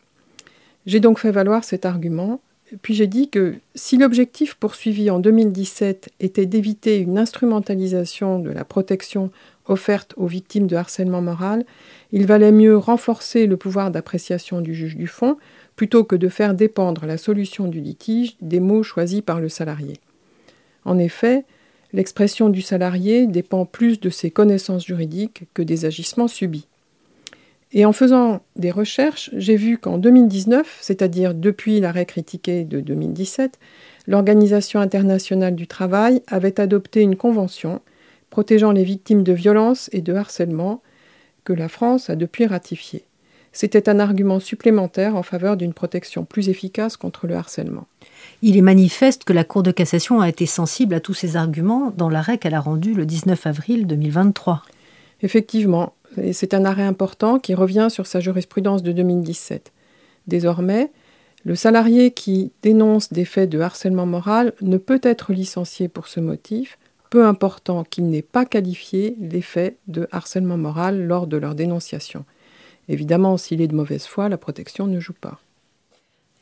J'ai 0.86 1.00
donc 1.00 1.18
fait 1.18 1.32
valoir 1.32 1.64
cet 1.64 1.84
argument, 1.84 2.40
puis 2.82 2.94
j'ai 2.94 3.06
dit 3.06 3.28
que 3.28 3.56
si 3.74 3.96
l'objectif 3.96 4.54
poursuivi 4.54 5.10
en 5.10 5.18
2017 5.18 6.10
était 6.20 6.46
d'éviter 6.46 6.98
une 6.98 7.18
instrumentalisation 7.18 8.38
de 8.38 8.50
la 8.50 8.64
protection 8.64 9.30
offerte 9.66 10.14
aux 10.16 10.26
victimes 10.26 10.66
de 10.66 10.76
harcèlement 10.76 11.22
moral, 11.22 11.64
il 12.12 12.26
valait 12.26 12.52
mieux 12.52 12.76
renforcer 12.76 13.46
le 13.46 13.56
pouvoir 13.56 13.90
d'appréciation 13.90 14.60
du 14.60 14.74
juge 14.74 14.96
du 14.96 15.08
fond 15.08 15.36
plutôt 15.76 16.04
que 16.04 16.16
de 16.16 16.28
faire 16.28 16.54
dépendre 16.54 17.06
la 17.06 17.18
solution 17.18 17.68
du 17.68 17.80
litige 17.80 18.36
des 18.40 18.60
mots 18.60 18.82
choisis 18.82 19.20
par 19.20 19.40
le 19.40 19.48
salarié. 19.48 19.94
En 20.84 20.98
effet, 20.98 21.44
l'expression 21.92 22.48
du 22.48 22.62
salarié 22.62 23.26
dépend 23.26 23.66
plus 23.66 24.00
de 24.00 24.10
ses 24.10 24.30
connaissances 24.30 24.86
juridiques 24.86 25.44
que 25.54 25.62
des 25.62 25.84
agissements 25.84 26.28
subis. 26.28 26.66
Et 27.72 27.84
en 27.84 27.92
faisant 27.92 28.42
des 28.54 28.70
recherches, 28.70 29.30
j'ai 29.34 29.56
vu 29.56 29.76
qu'en 29.76 29.98
2019, 29.98 30.78
c'est-à-dire 30.80 31.34
depuis 31.34 31.80
l'arrêt 31.80 32.06
critiqué 32.06 32.64
de 32.64 32.80
2017, 32.80 33.58
l'Organisation 34.06 34.80
internationale 34.80 35.54
du 35.54 35.66
travail 35.66 36.22
avait 36.28 36.60
adopté 36.60 37.02
une 37.02 37.16
convention 37.16 37.82
protégeant 38.30 38.72
les 38.72 38.84
victimes 38.84 39.24
de 39.24 39.32
violences 39.32 39.90
et 39.92 40.00
de 40.00 40.14
harcèlement 40.14 40.82
que 41.44 41.52
la 41.52 41.68
France 41.68 42.08
a 42.08 42.16
depuis 42.16 42.46
ratifiée. 42.46 43.04
C'était 43.57 43.88
un 43.88 44.01
argument 44.01 44.38
supplémentaire 44.38 45.16
en 45.16 45.23
faveur 45.23 45.57
d'une 45.57 45.73
protection 45.73 46.27
plus 46.27 46.51
efficace 46.51 46.99
contre 46.99 47.27
le 47.27 47.37
harcèlement. 47.37 47.87
Il 48.42 48.59
est 48.59 48.61
manifeste 48.61 49.25
que 49.25 49.33
la 49.33 49.45
Cour 49.45 49.62
de 49.62 49.71
cassation 49.71 50.21
a 50.21 50.29
été 50.29 50.45
sensible 50.45 50.95
à 50.95 51.01
tous 51.01 51.14
ces 51.14 51.37
arguments 51.37 51.90
dans 51.97 52.11
l'arrêt 52.11 52.37
qu'elle 52.37 52.53
a 52.53 52.61
rendu 52.61 52.92
le 52.92 53.07
19 53.07 53.47
avril 53.47 53.87
2023. 53.87 54.61
Effectivement, 55.23 55.95
c'est 56.35 56.53
un 56.53 56.66
arrêt 56.66 56.83
important 56.83 57.38
qui 57.38 57.55
revient 57.55 57.88
sur 57.88 58.07
sa 58.07 58.21
jurisprudence 58.21 58.83
de 58.83 58.92
2017. 58.92 59.73
Désormais, 60.27 60.92
le 61.47 61.55
salarié 61.55 62.11
qui 62.11 62.53
dénonce 62.61 63.11
des 63.11 63.25
faits 63.25 63.49
de 63.49 63.61
harcèlement 63.61 64.05
moral 64.05 64.53
ne 64.61 64.77
peut 64.77 65.01
être 65.03 65.33
licencié 65.33 65.88
pour 65.88 66.09
ce 66.09 66.21
motif, 66.21 66.77
peu 67.09 67.25
important 67.25 67.85
qu'il 67.85 68.11
n'ait 68.11 68.21
pas 68.21 68.45
qualifié 68.45 69.16
les 69.19 69.40
faits 69.40 69.79
de 69.88 70.09
harcèlement 70.12 70.59
moral 70.59 71.07
lors 71.07 71.27
de 71.27 71.38
leur 71.38 71.55
dénonciation. 71.55 72.27
Évidemment, 72.88 73.37
s'il 73.37 73.61
est 73.61 73.68
de 73.68 73.75
mauvaise 73.75 74.07
foi, 74.07 74.29
la 74.29 74.37
protection 74.37 74.87
ne 74.87 75.01
joue 75.01 75.14
pas. 75.20 75.40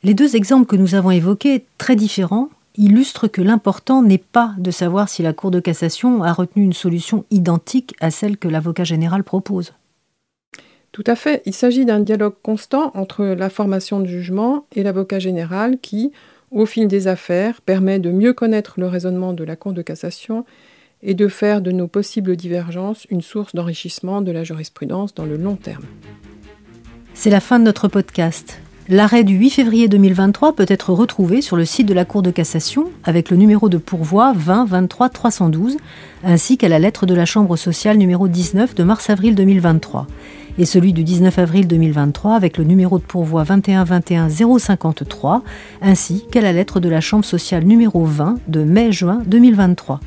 Les 0.03 0.13
deux 0.13 0.35
exemples 0.35 0.67
que 0.67 0.75
nous 0.75 0.95
avons 0.95 1.11
évoqués, 1.11 1.65
très 1.77 1.95
différents, 1.95 2.49
illustrent 2.77 3.27
que 3.27 3.41
l'important 3.41 4.01
n'est 4.03 4.17
pas 4.17 4.53
de 4.57 4.71
savoir 4.71 5.09
si 5.09 5.23
la 5.23 5.33
Cour 5.33 5.51
de 5.51 5.59
cassation 5.59 6.23
a 6.23 6.33
retenu 6.33 6.63
une 6.63 6.73
solution 6.73 7.25
identique 7.31 7.95
à 7.99 8.11
celle 8.11 8.37
que 8.37 8.47
l'avocat 8.47 8.83
général 8.83 9.23
propose. 9.23 9.73
Tout 10.91 11.03
à 11.07 11.15
fait. 11.15 11.41
Il 11.45 11.53
s'agit 11.53 11.85
d'un 11.85 11.99
dialogue 11.99 12.35
constant 12.41 12.91
entre 12.93 13.25
la 13.25 13.49
formation 13.49 13.99
de 13.99 14.05
jugement 14.05 14.65
et 14.73 14.83
l'avocat 14.83 15.19
général 15.19 15.79
qui, 15.81 16.11
au 16.51 16.65
fil 16.65 16.87
des 16.87 17.07
affaires, 17.07 17.61
permet 17.61 17.99
de 17.99 18.11
mieux 18.11 18.33
connaître 18.33 18.75
le 18.77 18.87
raisonnement 18.87 19.33
de 19.33 19.43
la 19.43 19.55
Cour 19.55 19.73
de 19.73 19.81
cassation 19.81 20.45
et 21.01 21.13
de 21.13 21.27
faire 21.27 21.61
de 21.61 21.71
nos 21.71 21.87
possibles 21.87 22.35
divergences 22.35 23.05
une 23.09 23.21
source 23.21 23.53
d'enrichissement 23.55 24.21
de 24.21 24.31
la 24.31 24.43
jurisprudence 24.43 25.13
dans 25.13 25.25
le 25.25 25.37
long 25.37 25.55
terme. 25.55 25.83
C'est 27.17 27.29
la 27.29 27.39
fin 27.39 27.59
de 27.59 27.63
notre 27.63 27.87
podcast. 27.87 28.59
L'arrêt 28.89 29.23
du 29.23 29.35
8 29.35 29.49
février 29.49 29.87
2023 29.87 30.53
peut 30.53 30.65
être 30.67 30.91
retrouvé 30.91 31.41
sur 31.41 31.55
le 31.55 31.63
site 31.63 31.87
de 31.87 31.93
la 31.93 32.03
Cour 32.03 32.21
de 32.21 32.29
cassation 32.29 32.89
avec 33.05 33.31
le 33.31 33.37
numéro 33.37 33.69
de 33.69 33.77
pourvoi 33.77 34.33
20 34.35 34.65
23 34.65 35.09
312 35.09 35.77
ainsi 36.25 36.57
qu'à 36.57 36.67
la 36.67 36.77
lettre 36.77 37.05
de 37.05 37.15
la 37.15 37.25
Chambre 37.25 37.55
sociale 37.55 37.97
numéro 37.97 38.27
19 38.27 38.75
de 38.75 38.83
mars-avril 38.83 39.33
2023 39.33 40.07
et 40.59 40.65
celui 40.65 40.91
du 40.91 41.03
19 41.03 41.39
avril 41.39 41.67
2023 41.67 42.35
avec 42.35 42.57
le 42.57 42.65
numéro 42.65 42.99
de 42.99 43.03
pourvoi 43.03 43.43
21 43.43 43.85
21 43.85 44.29
053 44.29 45.41
ainsi 45.81 46.25
qu'à 46.29 46.41
la 46.41 46.51
lettre 46.51 46.79
de 46.81 46.89
la 46.89 47.01
Chambre 47.01 47.25
sociale 47.25 47.63
numéro 47.63 48.03
20 48.03 48.39
de 48.49 48.63
mai-juin 48.63 49.23
2023. 49.25 49.99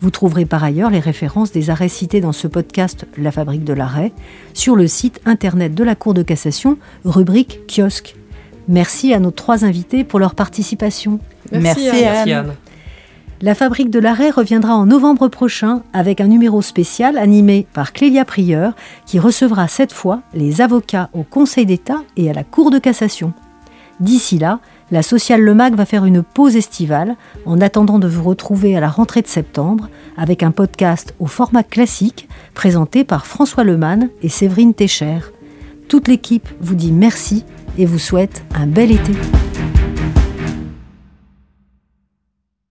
Vous 0.00 0.10
trouverez 0.10 0.44
par 0.44 0.62
ailleurs 0.62 0.90
les 0.90 1.00
références 1.00 1.52
des 1.52 1.70
arrêts 1.70 1.88
cités 1.88 2.20
dans 2.20 2.32
ce 2.32 2.46
podcast 2.46 3.06
La 3.16 3.32
fabrique 3.32 3.64
de 3.64 3.72
l'arrêt 3.72 4.12
sur 4.52 4.76
le 4.76 4.86
site 4.86 5.20
internet 5.24 5.74
de 5.74 5.84
la 5.84 5.94
Cour 5.94 6.14
de 6.14 6.22
cassation, 6.22 6.78
rubrique 7.04 7.60
kiosque. 7.68 8.16
Merci 8.68 9.12
à 9.12 9.20
nos 9.20 9.30
trois 9.30 9.64
invités 9.64 10.04
pour 10.04 10.18
leur 10.18 10.34
participation. 10.34 11.20
Merci, 11.52 11.88
Anne. 11.88 12.54
La 13.42 13.54
fabrique 13.54 13.90
de 13.90 13.98
l'arrêt 13.98 14.30
reviendra 14.30 14.74
en 14.74 14.86
novembre 14.86 15.28
prochain 15.28 15.82
avec 15.92 16.20
un 16.20 16.28
numéro 16.28 16.62
spécial 16.62 17.18
animé 17.18 17.66
par 17.74 17.92
Clélia 17.92 18.24
Prieur 18.24 18.74
qui 19.06 19.18
recevra 19.18 19.68
cette 19.68 19.92
fois 19.92 20.22
les 20.32 20.60
avocats 20.60 21.10
au 21.12 21.24
Conseil 21.24 21.66
d'État 21.66 22.02
et 22.16 22.30
à 22.30 22.32
la 22.32 22.44
Cour 22.44 22.70
de 22.70 22.78
cassation. 22.78 23.34
D'ici 24.00 24.38
là, 24.38 24.60
la 24.90 25.02
Sociale 25.02 25.40
Le 25.40 25.54
Mag 25.54 25.74
va 25.74 25.86
faire 25.86 26.04
une 26.04 26.22
pause 26.22 26.56
estivale 26.56 27.16
en 27.46 27.60
attendant 27.60 27.98
de 27.98 28.08
vous 28.08 28.22
retrouver 28.22 28.76
à 28.76 28.80
la 28.80 28.88
rentrée 28.88 29.22
de 29.22 29.26
septembre 29.26 29.88
avec 30.16 30.42
un 30.42 30.50
podcast 30.50 31.14
au 31.18 31.26
format 31.26 31.62
classique 31.62 32.28
présenté 32.54 33.04
par 33.04 33.26
François 33.26 33.64
Lemann 33.64 34.10
et 34.22 34.28
Séverine 34.28 34.74
Técher. 34.74 35.18
Toute 35.88 36.08
l'équipe 36.08 36.48
vous 36.60 36.74
dit 36.74 36.92
merci 36.92 37.44
et 37.78 37.86
vous 37.86 37.98
souhaite 37.98 38.44
un 38.54 38.66
bel 38.66 38.92
été. 38.92 39.12